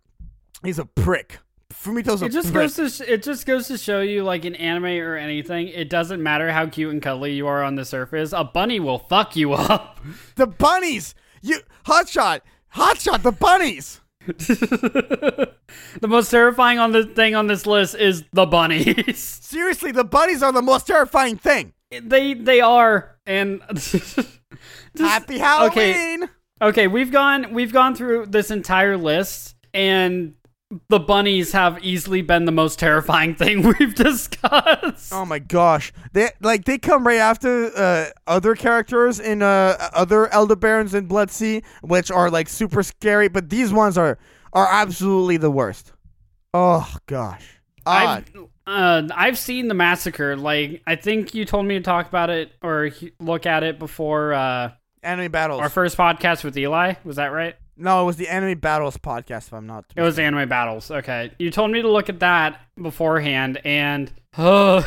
[0.63, 1.39] he's a prick.
[1.85, 2.75] Fumito's It just prick.
[2.75, 6.23] goes to it just goes to show you, like in anime or anything, it doesn't
[6.23, 8.33] matter how cute and cuddly you are on the surface.
[8.33, 10.01] A bunny will fuck you up.
[10.37, 11.15] the bunnies.
[11.43, 12.41] You hotshot.
[12.75, 14.01] Hotshot the bunnies.
[14.27, 19.19] the most terrifying on the thing on this list is the bunnies.
[19.19, 21.73] Seriously, the bunnies are the most terrifying thing.
[21.91, 24.19] they they are, and just-
[24.97, 26.29] Happy Halloween.
[26.63, 30.35] Okay, we've gone we've gone through this entire list and
[30.89, 35.13] the bunnies have easily been the most terrifying thing we've discussed.
[35.13, 40.29] Oh my gosh, they like they come right after uh, other characters in uh, other
[40.29, 43.29] Elder Bairns in Blood-C, which are like super scary.
[43.29, 44.19] But these ones are
[44.53, 45.93] are absolutely the worst.
[46.53, 48.31] Oh gosh, I've,
[48.67, 50.37] uh, I've seen the massacre.
[50.37, 54.33] Like I think you told me to talk about it or look at it before
[54.33, 54.73] uh,
[55.03, 55.61] enemy battles.
[55.61, 56.95] our first podcast with Eli.
[57.05, 57.57] Was that right?
[57.77, 59.49] No, it was the Anime battles podcast.
[59.49, 60.91] If I'm not, It was anime battles.
[60.91, 64.83] Okay, you told me to look at that beforehand, and oh,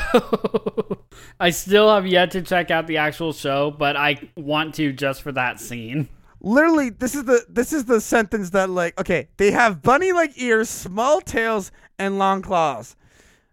[1.40, 5.22] I still have yet to check out the actual show, but I want to just
[5.22, 6.08] for that scene.
[6.40, 10.32] literally this is the this is the sentence that like okay they have bunny like
[10.42, 12.96] ears, small tails, and long claws.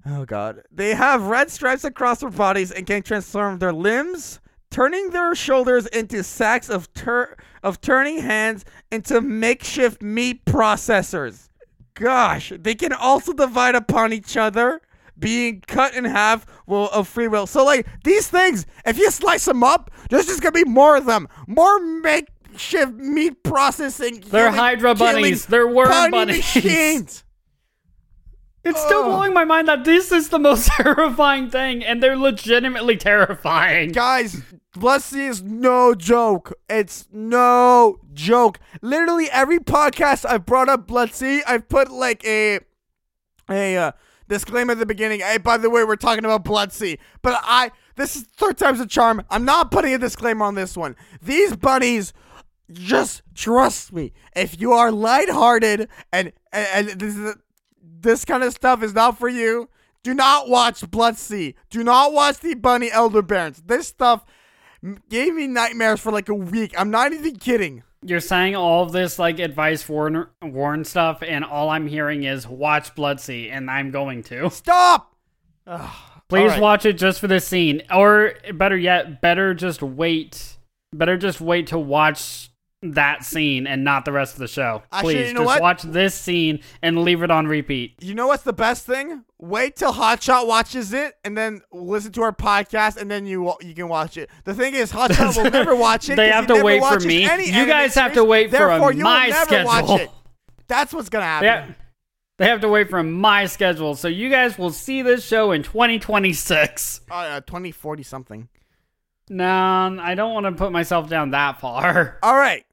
[0.06, 0.62] Oh god.
[0.70, 4.38] They have red stripes across their bodies and can transform their limbs,
[4.74, 11.48] turning their shoulders into sacks of tur- of turning hands into makeshift meat processors.
[11.94, 14.80] Gosh, they can also divide upon each other,
[15.16, 17.46] being cut in half will of free will.
[17.46, 21.06] So like these things, if you slice them up, there's just gonna be more of
[21.06, 21.28] them.
[21.46, 24.24] More makeshift meat processing.
[24.26, 25.46] They're human Hydra killing bunnies.
[25.46, 26.38] They're worm bunny bunnies.
[26.56, 27.20] machines.
[28.66, 29.08] It's still Oh.
[29.10, 33.92] blowing my mind that this is the most terrifying thing, and they're legitimately terrifying.
[33.92, 34.40] Guys,
[34.74, 36.52] Blood-C is no joke.
[36.68, 38.58] It's no joke.
[38.82, 42.60] Literally every podcast I've brought up Blood-C, I've put like a
[43.48, 43.92] a uh,
[44.28, 45.20] disclaimer at the beginning.
[45.20, 46.98] Hey, by the way, we're talking about Blood-C.
[47.22, 49.22] But I this is third time's a charm.
[49.30, 50.96] I'm not putting a disclaimer on this one.
[51.22, 52.12] These bunnies
[52.72, 54.12] just trust me.
[54.34, 57.36] If you are lighthearted and and, and this is
[57.80, 59.68] this kind of stuff is not for you.
[60.02, 61.54] Do not watch Blood-C.
[61.70, 63.62] Do not watch the Bunny Elder Bairns.
[63.66, 64.26] This stuff
[65.08, 66.74] gave me nightmares for like a week.
[66.78, 67.82] I'm not even kidding.
[68.02, 72.46] You're saying all of this like advice warn warn stuff, and all I'm hearing is
[72.46, 74.50] watch Blood-C, and I'm going to.
[74.50, 75.16] Stop.
[75.66, 76.60] Please All right.
[76.60, 80.58] watch it just for this scene, or better yet, better just wait.
[80.92, 82.50] Better just wait to watch
[82.92, 84.82] that scene and not the rest of the show.
[84.92, 85.60] Actually, Please you know just what?
[85.62, 87.94] watch this scene and leave it on repeat.
[88.00, 89.24] You know what's the best thing?
[89.38, 93.74] Wait till Hotshot watches it, and then listen to our podcast, and then you you
[93.74, 94.30] can watch it.
[94.44, 96.16] The thing is, Hotshot will never watch it.
[96.16, 97.22] they have to wait for me.
[97.22, 100.10] You guys have to wait for a- you my never watch it.
[100.66, 101.46] That's what's gonna happen.
[101.46, 101.74] They have,
[102.38, 105.62] they have to wait for my schedule, so you guys will see this show in
[105.62, 107.00] 2026.
[107.10, 108.48] Oh, yeah, 2040 something.
[109.28, 112.18] No, I don't want to put myself down that far.
[112.22, 112.64] All right,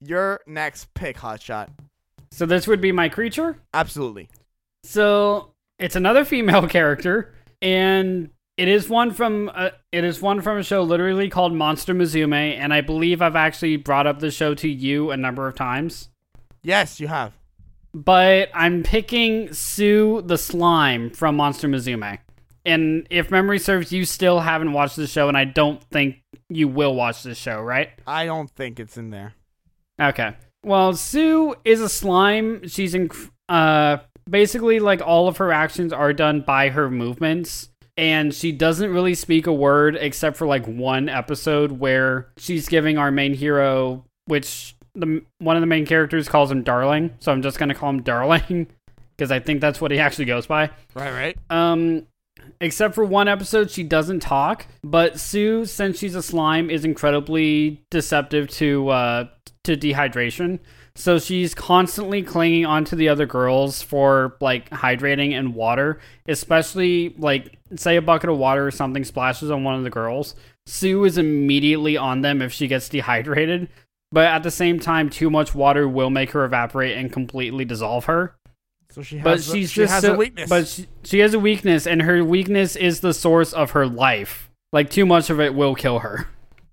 [0.00, 1.68] your next pick, Hotshot.
[2.30, 3.58] So this would be my creature.
[3.74, 4.28] Absolutely.
[4.84, 10.58] So it's another female character, and it is one from a, it is one from
[10.58, 14.54] a show literally called Monster Musume, and I believe I've actually brought up the show
[14.54, 16.08] to you a number of times.
[16.62, 17.32] Yes, you have.
[17.92, 22.18] But I'm picking Sue the Slime from Monster Musume.
[22.64, 26.68] And if memory serves, you still haven't watched the show, and I don't think you
[26.68, 27.88] will watch this show, right?
[28.06, 29.34] I don't think it's in there.
[30.00, 30.34] Okay.
[30.64, 32.66] Well, Sue is a slime.
[32.68, 33.10] She's in,
[33.48, 33.98] uh,
[34.28, 39.14] basically like all of her actions are done by her movements, and she doesn't really
[39.14, 44.76] speak a word except for like one episode where she's giving our main hero, which
[44.94, 48.02] the one of the main characters calls him Darling, so I'm just gonna call him
[48.02, 48.66] Darling
[49.16, 50.70] because I think that's what he actually goes by.
[50.94, 51.38] Right, right.
[51.50, 52.06] Um,
[52.60, 54.66] except for one episode, she doesn't talk.
[54.82, 59.28] But Sue, since she's a slime, is incredibly deceptive to uh,
[59.64, 60.58] to dehydration.
[60.94, 67.58] So she's constantly clinging onto the other girls for like hydrating and water, especially like
[67.76, 70.34] say a bucket of water or something splashes on one of the girls.
[70.66, 73.68] Sue is immediately on them if she gets dehydrated.
[74.12, 78.06] But at the same time, too much water will make her evaporate and completely dissolve
[78.06, 78.34] her
[78.90, 79.24] So she has.
[79.24, 80.48] but a- she's she just has so- a weakness.
[80.50, 84.50] But she, she has a weakness, and her weakness is the source of her life.
[84.72, 86.28] Like too much of it will kill her.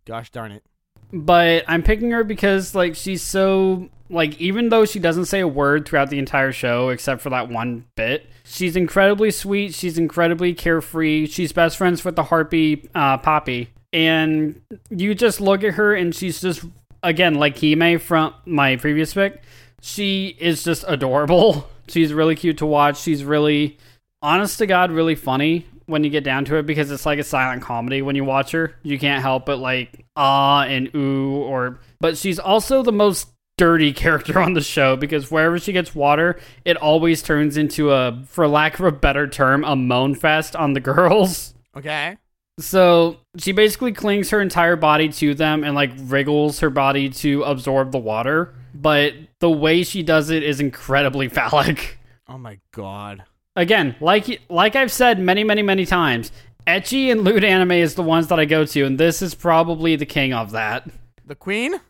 [0.06, 0.64] gosh darn it.
[1.12, 5.47] But I'm picking her because like she's so like even though she doesn't say a
[5.47, 9.74] word throughout the entire show except for that one bit, she's incredibly sweet.
[9.74, 11.28] She's incredibly carefree.
[11.28, 16.14] She's best friends with the harpy uh, Papi, and you just look at her and
[16.14, 16.66] she's just
[17.03, 19.41] again like Hime from my previous pick.
[19.82, 21.70] She is just adorable.
[21.89, 22.99] She's really cute to watch.
[22.99, 23.78] She's really
[24.22, 27.24] honest to God, really funny when you get down to it because it's like a
[27.24, 28.76] silent comedy when you watch her.
[28.84, 33.92] You can't help but like ah and ooh or but she's also the most dirty
[34.04, 38.48] character on the show because wherever she gets water, it always turns into a for
[38.48, 41.56] lack of a better term, a moan fest on the girls.
[41.76, 42.18] Okay.
[42.60, 47.44] So she basically clings her entire body to them and like wriggles her body to
[47.44, 48.54] absorb the water.
[48.74, 52.00] But the way she does it is incredibly phallic.
[52.28, 53.24] Oh my god.
[53.58, 56.32] Again, like like I've said many, many, many times,
[56.68, 59.95] ecchi and lewd anime is the ones that I go to, and this is probably
[59.95, 60.88] the king of that.
[61.26, 61.82] The queen?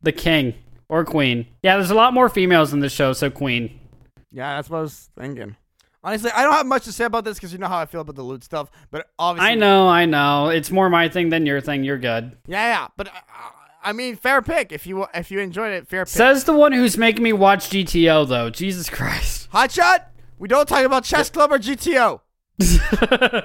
[0.00, 0.54] The king
[0.88, 1.46] or queen.
[1.60, 3.80] Yeah, there's a lot more females in the show, so queen.
[4.30, 5.56] Yeah, that's what I was thinking.
[6.04, 8.02] Honestly, I don't have much to say about this because you know how I feel
[8.02, 8.70] about the loot stuff.
[8.92, 10.50] But obviously, I know, I know.
[10.50, 11.82] It's more my thing than your thing.
[11.82, 12.36] You're good.
[12.46, 12.88] Yeah, yeah.
[12.96, 13.20] But uh,
[13.82, 14.70] I mean, fair pick.
[14.70, 16.12] If you if you enjoyed it, fair pick.
[16.12, 18.50] Says the one who's making me watch GTO, though.
[18.50, 19.50] Jesus Christ.
[19.50, 20.04] Hotshot.
[20.38, 22.20] We don't talk about chess club or GTO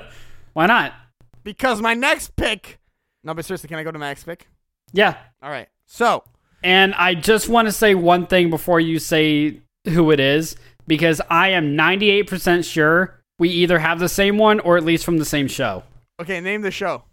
[0.53, 0.93] Why not?
[1.43, 2.79] because my next pick.
[3.23, 4.47] No, but seriously, can I go to my next pick?
[4.91, 5.17] Yeah.
[5.41, 5.67] All right.
[5.85, 6.23] So
[6.63, 10.55] And I just want to say one thing before you say who it is,
[10.87, 15.17] because I am 98% sure we either have the same one or at least from
[15.17, 15.83] the same show.
[16.21, 17.03] Okay, name the show.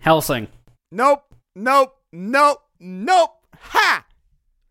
[0.00, 0.48] Hellsing.
[0.90, 1.24] Nope.
[1.56, 1.94] Nope.
[2.12, 2.58] Nope.
[2.78, 3.30] Nope.
[3.58, 4.04] Ha!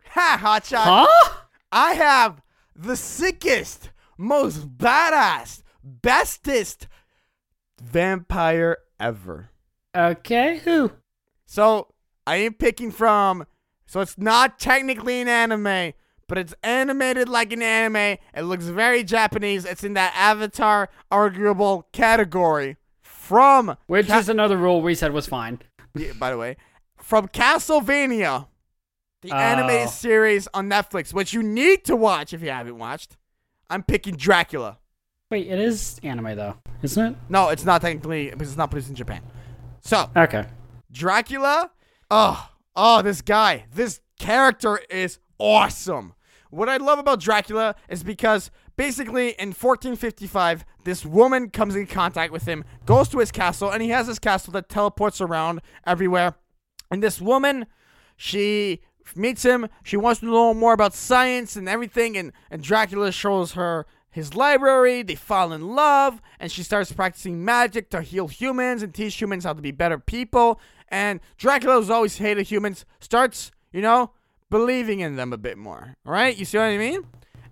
[0.10, 0.84] Ha, hotshot.
[0.84, 1.34] Huh?
[1.72, 2.42] I have
[2.76, 3.90] the sickest,
[4.22, 6.88] most badass, bestest
[7.82, 9.50] vampire ever.
[9.96, 10.92] Okay, who?
[11.46, 11.94] So
[12.26, 13.46] I am picking from.
[13.86, 15.94] So it's not technically an anime,
[16.28, 18.18] but it's animated like an anime.
[18.34, 19.66] It looks very Japanese.
[19.66, 22.78] It's in that Avatar arguable category.
[23.02, 25.62] From Which Ca- is another rule we said was fine.
[25.96, 26.58] Yeah, by the way,
[26.98, 28.48] from Castlevania,
[29.22, 29.36] the Oh.
[29.36, 33.18] animated series on Netflix, which you need to watch if you haven't watched.
[33.72, 34.78] I'm picking Dracula.
[35.32, 37.18] Wait, it is anime though, isn't it?
[37.30, 39.22] No, it's not technically because it's not produced in Japan.
[39.80, 40.46] So Okay.
[40.92, 41.72] Dracula,
[42.12, 46.14] oh, oh, this guy, this character is awesome.
[46.50, 52.34] What I love about Dracula is because basically in 1455, this woman comes in contact
[52.34, 56.36] with him, goes to his castle, and he has this castle that teleports around everywhere.
[56.92, 57.68] And this woman,
[58.18, 58.82] she
[59.16, 59.68] meets him.
[59.84, 62.18] She wants to know more about science and everything.
[62.18, 65.04] And, and Dracula shows her his library.
[65.04, 66.22] They fall in love.
[66.40, 69.98] And she starts practicing magic to heal humans and teach humans how to be better
[69.98, 70.60] people.
[70.90, 74.12] And Dracula, who's always hated humans, starts, you know,
[74.50, 75.96] believing in them a bit more.
[76.06, 76.36] All right?
[76.38, 77.02] You see what I mean?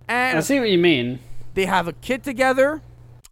[0.07, 1.19] And I see what you mean.
[1.53, 2.81] they have a kid together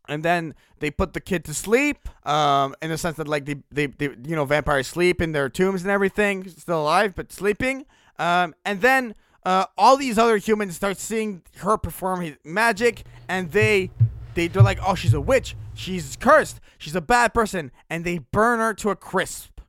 [0.08, 3.56] and then they put the kid to sleep um in the sense that like they,
[3.72, 7.86] they, they you know vampires sleep in their tombs and everything still alive but sleeping
[8.20, 9.16] um and then
[9.46, 13.92] uh all these other humans start seeing her perform his magic and they
[14.34, 15.56] they they're like oh she's a witch.
[15.74, 16.60] She's cursed.
[16.78, 17.72] She's a bad person.
[17.90, 19.62] And they burn her to a crisp.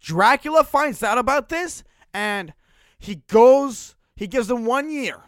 [0.00, 2.52] Dracula finds out about this and
[2.98, 5.22] he goes he gives them one year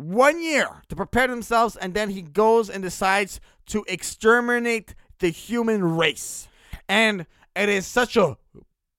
[0.00, 5.96] one year to prepare themselves, and then he goes and decides to exterminate the human
[5.96, 6.48] race.
[6.88, 8.36] And it is such a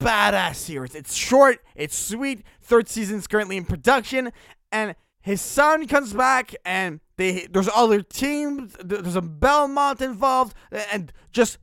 [0.01, 0.95] badass series.
[0.95, 2.43] It's short, it's sweet.
[2.61, 4.31] Third season's currently in production,
[4.71, 8.73] and his son comes back, and they there's other teams.
[8.75, 10.55] th- There's a Belmont involved,
[10.91, 11.57] and just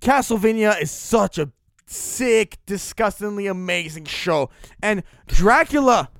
[0.00, 1.50] Castlevania is such a
[1.86, 4.50] sick, disgustingly amazing show.
[4.82, 6.10] And Dracula,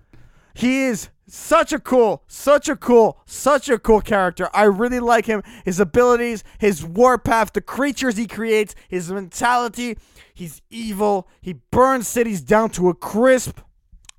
[0.55, 4.51] he is such a cool, such a cool, such a cool character.
[4.53, 5.43] I really like him.
[5.65, 9.97] His abilities, his warpath, the creatures he creates, his mentality.
[10.35, 11.27] He's evil.
[11.41, 13.61] He burns cities down to a crisp.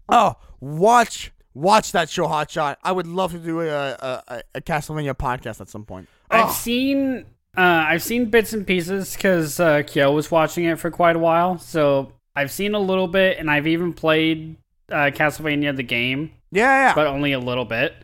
[0.09, 2.77] Oh, watch, watch that show, Hotshot.
[2.83, 6.09] I would love to do a a, a, a Castlevania podcast at some point.
[6.31, 6.51] I've Oh.
[6.51, 11.15] seen uh, I've seen bits and pieces because uh, Kyo was watching it for quite
[11.15, 14.55] a while, so I've seen a little bit, and I've even played
[14.91, 16.95] uh, Castlevania the game, Yeah, yeah.
[16.95, 17.95] but only a little bit.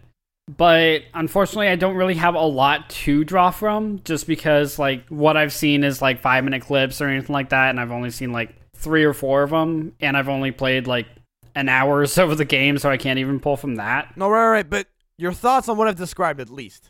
[0.58, 5.38] But unfortunately, I don't really have a lot to draw from, just because like what
[5.38, 8.32] I've seen is like five minute clips or anything like that, and I've only seen
[8.32, 11.08] like three or four of them, and I've only played like
[11.54, 14.18] an hour or so of the game, so I can't even pull from that.
[14.18, 14.70] no, right, right.
[14.70, 14.88] But
[15.18, 16.90] your thoughts on what I've described, at least.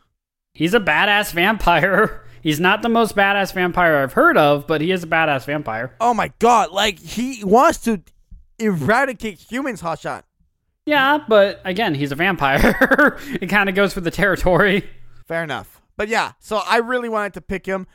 [0.53, 2.26] He's a badass vampire.
[2.41, 5.93] He's not the most badass vampire I've heard of, but he is a badass vampire.
[5.99, 6.72] Oh my god!
[6.72, 8.01] Like he wants to
[8.57, 10.24] eradicate humans, Hotshot.
[10.90, 13.20] Yeah, but again, he's a vampire.
[13.40, 14.90] it kind of goes for the territory.
[15.28, 15.84] Fair enough.
[15.98, 17.86] But yeah, so I really wanted to pick him,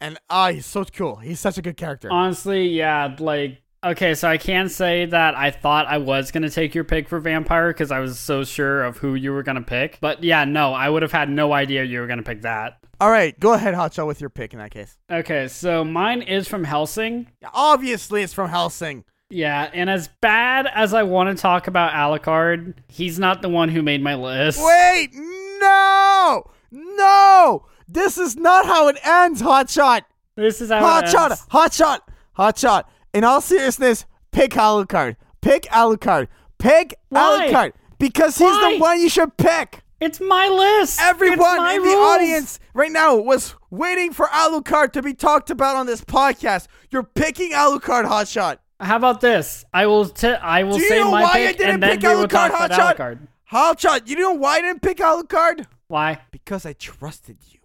[0.00, 1.16] and ah, he's so cool.
[1.16, 2.10] He's such a good character.
[2.10, 6.74] Honestly, yeah, like okay, so I can say that I thought I was gonna take
[6.74, 9.98] your pick for vampire because I was so sure of who you were gonna pick.
[10.00, 12.78] But yeah, no, I would have had no idea you were gonna pick that.
[12.98, 14.96] All right, go ahead, Hotshot, with your pick in that case.
[15.10, 17.26] Okay, so mine is from Hellsing.
[17.52, 19.04] Obviously, it's from Hellsing.
[19.30, 23.68] Yeah, and as bad as I want to talk about Alucard, he's not the one
[23.68, 24.58] who made my list.
[24.62, 30.02] Wait, no, no, this is not how it ends, Hotshot.
[30.34, 31.46] This is how it Hotshot, ends.
[31.50, 31.98] Hotshot,
[32.38, 32.84] Hotshot.
[33.12, 35.16] In all seriousness, pick Alucard.
[35.42, 36.28] Pick Alucard.
[36.58, 37.48] Pick Why?
[37.50, 38.74] Alucard because he's Why?
[38.74, 39.82] the one you should pick.
[40.00, 41.00] It's my list.
[41.02, 45.76] Everyone my in the audience right now was waiting for Alucard to be talked about
[45.76, 46.68] on this podcast.
[46.90, 48.58] You're picking Alucard, Hotshot.
[48.80, 49.64] How about this?
[49.74, 50.06] I will.
[50.08, 52.14] T- I will Do say know my why I pick, didn't and then pick we
[52.14, 52.96] will talk Alucard, about?
[52.96, 53.18] Alucard.
[53.50, 55.66] Hotshot, you know why I didn't pick Alucard?
[55.88, 56.18] Why?
[56.30, 57.58] Because I trusted you.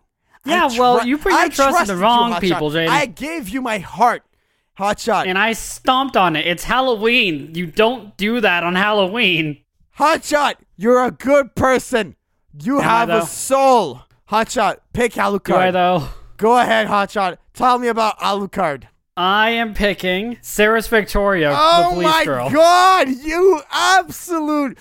[0.45, 2.88] Yeah, I well, you put your I trust in the trusted you, wrong people, Jaden.
[2.88, 4.24] I gave you my heart,
[4.80, 5.28] Hotshot.
[5.28, 6.47] And I stomped on it.
[6.47, 7.53] It's Halloween.
[7.53, 9.59] You don't do that on Halloween.
[9.99, 12.16] Hotshot, you're a good person.
[12.61, 14.01] You Am have a soul.
[14.30, 15.45] Hotshot, pick Alucard.
[15.45, 16.07] Do I though?
[16.38, 17.38] Go ahead, Hotshot.
[17.53, 18.86] Tell me about Alucard.
[19.16, 22.49] I am picking Seras Victoria, the Oh police my girl.
[22.49, 24.78] god, you absolute.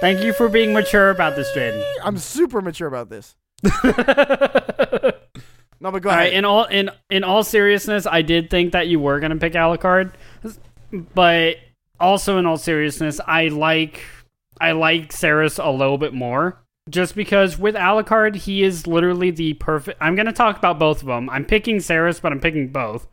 [0.00, 1.82] Thank you for being mature about this, Jaden.
[2.04, 3.34] I'm super mature about this.
[5.78, 6.24] No, but go All ahead.
[6.28, 9.52] right, in all in in all seriousness, I did think that you were gonna pick
[9.52, 10.14] Alucard,
[11.14, 11.56] but
[12.00, 14.00] also in all seriousness, I like
[14.58, 16.58] I like Seras a little bit more.
[16.88, 19.98] Just because with Alucard, he is literally the perfect.
[20.00, 21.28] I'm gonna talk about both of them.
[21.30, 23.08] I'm picking Seras, but I'm picking both.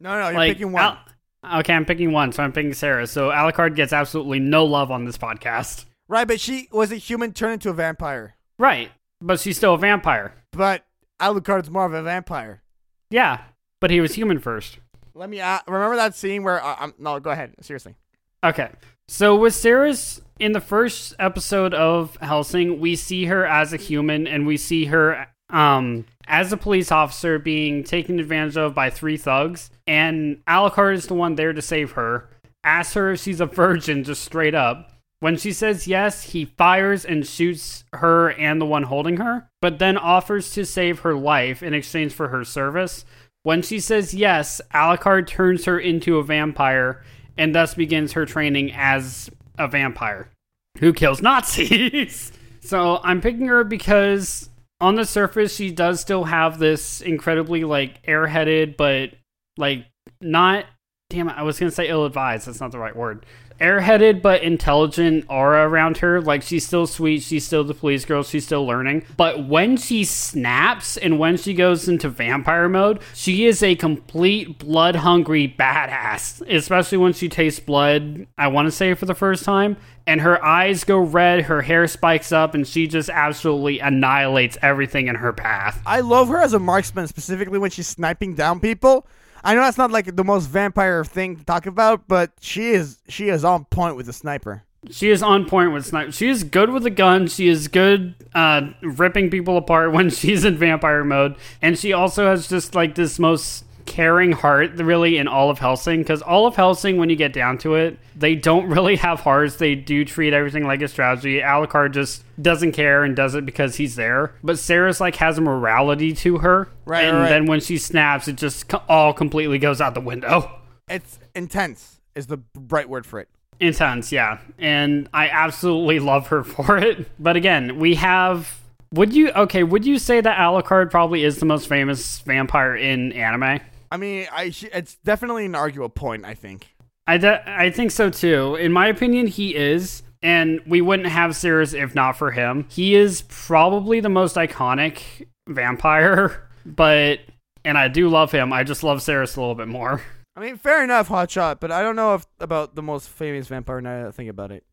[0.00, 0.98] no, no, you're like, picking one.
[1.44, 3.10] Al- okay, I'm picking one, so I'm picking Seras.
[3.10, 5.84] So Alucard gets absolutely no love on this podcast.
[6.08, 8.34] right, but she was a human turned into a vampire.
[8.58, 10.34] Right, but she's still a vampire.
[10.50, 10.84] But
[11.20, 12.62] Alucard's more of a vampire.
[13.10, 13.42] Yeah,
[13.80, 14.78] but he was human first.
[15.14, 17.54] Let me uh, remember that scene where uh, um, no, go ahead.
[17.60, 17.94] Seriously.
[18.42, 18.70] Okay.
[19.12, 24.26] So with Seras in the first episode of Hellsing, we see her as a human
[24.26, 29.18] and we see her um as a police officer being taken advantage of by three
[29.18, 32.30] thugs and Alucard is the one there to save her.
[32.64, 34.90] Asks her if she's a virgin just straight up.
[35.20, 39.78] When she says yes, he fires and shoots her and the one holding her, but
[39.78, 43.04] then offers to save her life in exchange for her service.
[43.42, 47.02] When she says yes, Alucard turns her into a vampire
[47.36, 50.30] and thus begins her training as a vampire
[50.78, 52.32] who kills Nazis.
[52.60, 54.48] so I'm picking her because
[54.80, 59.10] on the surface she does still have this incredibly like airheaded but
[59.56, 59.86] like
[60.20, 60.66] not
[61.10, 63.26] damn it, I was gonna say ill advised, that's not the right word.
[63.62, 66.20] Airheaded but intelligent aura around her.
[66.20, 69.04] Like she's still sweet, she's still the police girl, she's still learning.
[69.16, 74.58] But when she snaps and when she goes into vampire mode, she is a complete
[74.58, 76.42] blood hungry badass.
[76.52, 79.76] Especially when she tastes blood, I wanna say for the first time.
[80.04, 85.06] And her eyes go red, her hair spikes up, and she just absolutely annihilates everything
[85.06, 85.80] in her path.
[85.86, 89.06] I love her as a marksman, specifically when she's sniping down people.
[89.44, 92.98] I know that's not like the most vampire thing to talk about, but she is
[93.08, 94.64] she is on point with the sniper.
[94.90, 96.10] She is on point with sniper.
[96.12, 97.28] She is good with a gun.
[97.28, 102.26] She is good uh, ripping people apart when she's in vampire mode, and she also
[102.26, 105.98] has just like this most caring heart, really, in all of Hellsing.
[105.98, 109.56] Because all of Hellsing, when you get down to it, they don't really have hearts.
[109.56, 111.40] They do treat everything like a strategy.
[111.40, 114.34] Alucard just doesn't care and does it because he's there.
[114.42, 118.28] But Seras like has a morality to her, Right, And right, then when she snaps,
[118.28, 120.50] it just all completely goes out the window.
[120.88, 123.28] It's intense is the right word for it.
[123.58, 128.58] intense yeah and i absolutely love her for it but again we have
[128.92, 133.12] would you okay would you say that alucard probably is the most famous vampire in
[133.12, 133.60] anime
[133.92, 136.24] I mean, I sh- it's definitely an arguable point.
[136.24, 136.74] I think.
[137.06, 141.32] i de- i think so too in my opinion he is and we wouldn't have
[141.32, 147.18] Seras if not for him he is probably the most iconic vampire but
[147.64, 150.00] and i do love him i just love Seras a little bit more
[150.36, 153.82] I mean, fair enough, Hotshot, but I don't know if about the most famous vampire
[153.82, 154.64] now that I think about it.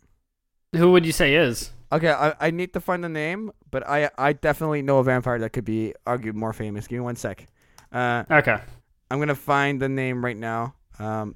[0.73, 4.09] who would you say is Okay, I, I need to find the name, but I
[4.17, 6.87] I definitely know a vampire that could be argued more famous.
[6.87, 7.47] Give me one sec.
[7.91, 8.59] Uh, okay
[9.11, 10.75] I'm gonna find the name right now.
[10.99, 11.35] Um,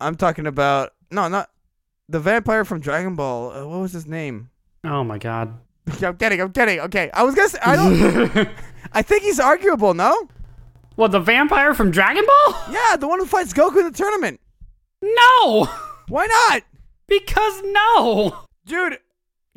[0.00, 1.50] I'm talking about no, not
[2.08, 3.50] the vampire from Dragon Ball.
[3.52, 4.50] Uh, what was his name?
[4.84, 5.58] oh my god
[6.02, 6.40] I'm kidding.
[6.40, 6.80] I'm kidding.
[6.80, 8.48] Okay, I was gonna say I don't.
[8.92, 9.94] I think he's arguable.
[9.94, 10.28] No.
[10.94, 14.40] what the vampire from dragon ball Yeah, the one who fights Goku in the tournament.
[15.02, 15.64] no
[16.08, 16.62] Why not,
[17.06, 18.38] Because no.
[18.66, 18.98] dude?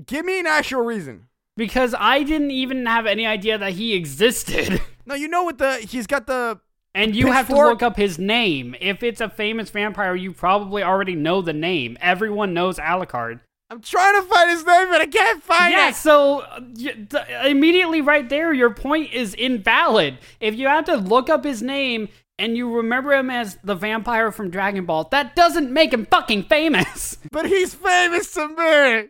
[0.05, 1.27] Give me an actual reason.
[1.57, 4.81] Because I didn't even have any idea that he existed.
[5.05, 6.59] No, you know what the he's got the
[6.93, 8.75] And you have to look up his name.
[8.81, 11.97] If it's a famous vampire, you probably already know the name.
[12.01, 13.39] Everyone knows Alucard.
[13.69, 15.81] I'm trying to find his name, but I can't find Yeah, it.
[15.87, 20.17] Yeah, so uh, y- th- immediately right there, your point is invalid.
[20.41, 24.29] If you have to look up his name and you remember him as the vampire
[24.33, 27.17] from Dragon Ball, that doesn't make him fucking famous.
[27.31, 29.07] But he's famous to me.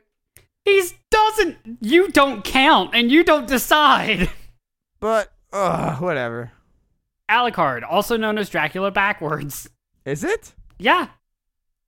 [0.64, 1.58] He's doesn't.
[1.82, 4.30] You don't count and you don't decide.
[5.00, 6.52] But uh, whatever.
[7.32, 9.70] Alucard, also known as Dracula backwards.
[10.06, 10.54] Is it?
[10.78, 11.08] Yeah.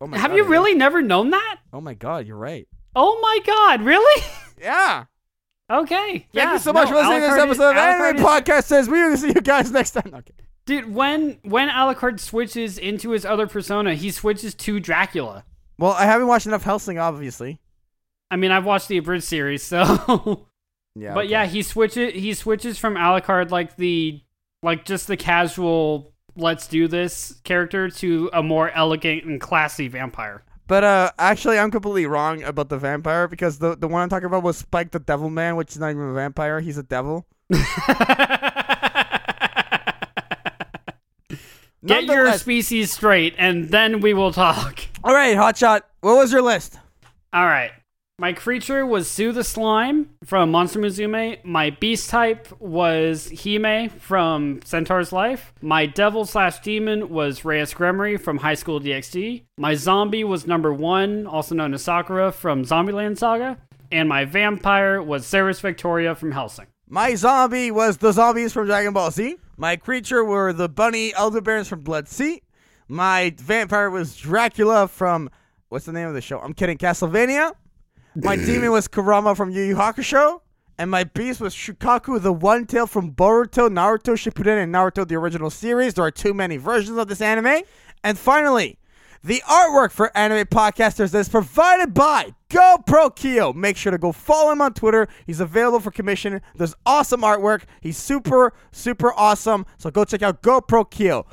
[0.02, 0.52] Oh my Have God, you it is.
[0.52, 1.58] really never known that?
[1.72, 2.68] Oh my god, you're right.
[2.96, 4.24] Oh my god, really?
[4.62, 5.06] Yeah.
[5.72, 6.12] okay.
[6.12, 8.10] Thank yeah, you so much no, for listening to this Alucard is- episode of Alucard
[8.10, 8.64] Anime is- Podcast.
[8.66, 10.12] Says we will see you guys next time.
[10.14, 10.34] Okay.
[10.66, 15.44] Dude, when when Alucard switches into his other persona, he switches to Dracula.
[15.78, 17.60] Well, I haven't watched enough Hellsing, obviously.
[18.32, 19.84] I mean, I've watched the abridged series, so
[20.96, 21.14] Yeah.
[21.16, 21.32] but okay.
[21.32, 24.22] yeah, he switches he switches from Alucard like the
[24.64, 30.44] like just the casual let's do this character to a more elegant and classy vampire.
[30.66, 34.26] But uh, actually, I'm completely wrong about the vampire because the the one I'm talking
[34.26, 36.62] about was Spike the Devil Man, which is not even a vampire.
[36.62, 37.28] He's a devil.
[41.86, 44.80] Get your species straight and then we will talk.
[45.04, 45.82] All right, Hotshot.
[46.00, 46.80] What was your list?
[47.34, 47.72] All right.
[48.20, 51.44] My creature was Sue the Slime from Monster Musume.
[51.44, 55.52] My beast type was Hime from Centaur's Life.
[55.64, 59.46] My devil slash demon was Rias Gremory from High School DxD.
[59.58, 63.58] My zombie was number one, also known as Sakura from Zombieland Saga.
[63.92, 66.68] And my vampire was Seras Victoria from Hellsing.
[66.88, 69.38] My zombie was the zombies from Dragon Ball Z.
[69.58, 72.44] My creature were the bunny elder bairns from Blood-C.
[72.88, 75.32] My vampire was Dracula from
[75.70, 76.38] what's the name of the show?
[76.38, 77.54] I'm kidding, Castlevania.
[78.16, 80.42] My demon was Kurama from Yu Yu Hakusho.
[80.78, 85.16] And my beast was Shukaku, the one tail from Boruto, Naruto Shippuden, and Naruto the
[85.16, 85.94] original series.
[85.94, 87.62] There are too many versions of this anime.
[88.04, 88.80] And finally,
[89.24, 93.54] the artwork for anime podcasters is provided by GoPro Kyo.
[93.54, 95.08] Make sure to go follow him on Twitter.
[95.28, 96.42] He's available for commission.
[96.56, 97.64] There's awesome artwork.
[97.80, 99.68] He's super, super awesome.
[99.78, 101.28] So go check out GoPro Kyo.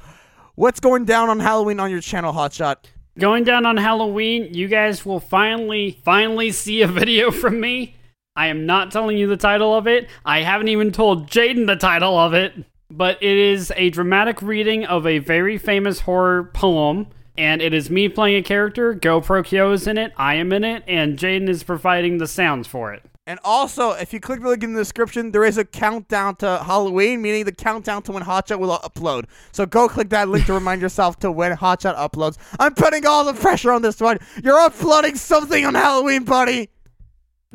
[0.54, 2.76] What's going down on Halloween on your channel, Hotshot?
[3.20, 7.96] Going down on Halloween, you guys will finally, finally see a video from me.
[8.34, 10.08] I am not telling you the title of it.
[10.24, 12.54] I haven't even told Jaden the title of it.
[12.90, 17.08] But it is a dramatic reading of a very famous horror poem.
[17.36, 18.94] And it is me playing a character.
[18.94, 20.14] GoPro Kyo is in it.
[20.16, 20.82] I am in it.
[20.88, 23.02] And Jaden is providing the sounds for it.
[23.30, 26.64] And also, if you click the link in the description, there is a countdown to
[26.64, 29.26] Halloween, meaning the countdown to when Hotshot will upload.
[29.52, 32.38] So go click that link to remind yourself to when Hotshot uploads.
[32.58, 34.18] I'm putting all the pressure on this one.
[34.42, 36.70] You're uploading something on Halloween, buddy.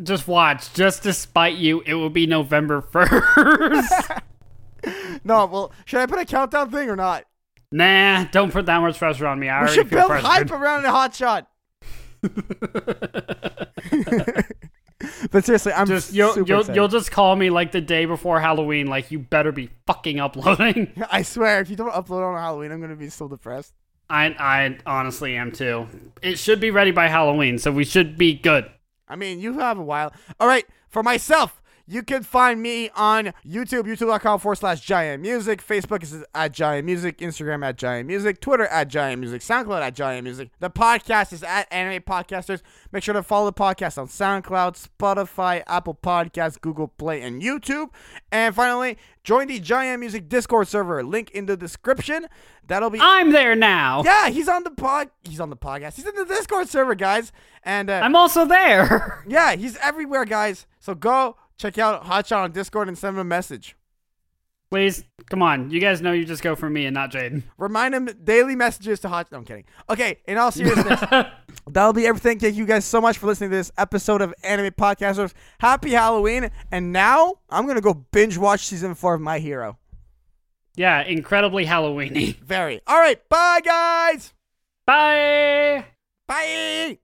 [0.02, 0.74] Just watch.
[0.74, 4.22] Just to spite you, it will be November 1st.
[5.26, 7.26] no, well, should I put a countdown thing or not?
[7.74, 9.50] Nah, don't put that much pressure on me.
[9.50, 10.26] I we already should build pressured.
[10.26, 11.48] hype around a Hotshot.
[15.32, 18.40] but seriously, I'm Just you'll super you'll, you'll just call me like the day before
[18.40, 18.88] Halloween.
[18.88, 20.92] Like you better be fucking uploading.
[21.12, 23.74] I swear, if you don't upload on Halloween, I'm gonna be so depressed.
[24.10, 25.88] I I honestly am too.
[26.22, 28.70] It should be ready by Halloween, so we should be good.
[29.08, 30.14] I mean, you have a while.
[30.40, 35.66] All right, for myself, you can find me on YouTube, youtube.com forward slash giant music.
[35.66, 39.94] Facebook is at giant music, Instagram at giant music, Twitter at giant music, SoundCloud at
[39.96, 40.50] giant music.
[40.60, 42.62] The podcast is at anime podcasters.
[42.92, 47.90] Make sure to follow the podcast on SoundCloud, Spotify, Apple Podcasts, Google Play, and YouTube.
[48.32, 51.04] And finally, join the giant music Discord server.
[51.04, 52.28] Link in the description.
[52.68, 53.00] That'll be.
[53.00, 54.04] I'm there now.
[54.04, 55.10] yeah, he's on the pod.
[55.24, 55.96] He's on the podcast.
[55.98, 57.32] He's in the Discord server, guys.
[57.64, 59.24] And uh, I'm also there.
[59.28, 60.66] yeah, he's everywhere, guys.
[60.80, 63.76] So go check out Hotshot on Discord and send him a message.
[64.72, 65.70] Please, come on.
[65.70, 67.44] You guys know you just go for me and not Jaden.
[67.58, 69.32] Remind him daily messages to Hot.
[69.32, 69.66] No, I'm kidding.
[69.90, 71.00] Okay, in all seriousness,
[71.70, 72.40] that'll be everything.
[72.40, 75.34] Thank you guys so much for listening to this episode of Anime Podcasters.
[75.60, 76.50] Happy Halloween.
[76.72, 79.78] And now I'm going to go binge watch season four of My Hero.
[80.76, 82.36] Yeah, incredibly Halloweeny.
[82.40, 82.82] Very.
[82.86, 84.34] All right, bye, guys.
[84.86, 85.86] Bye.
[86.28, 86.98] Bye.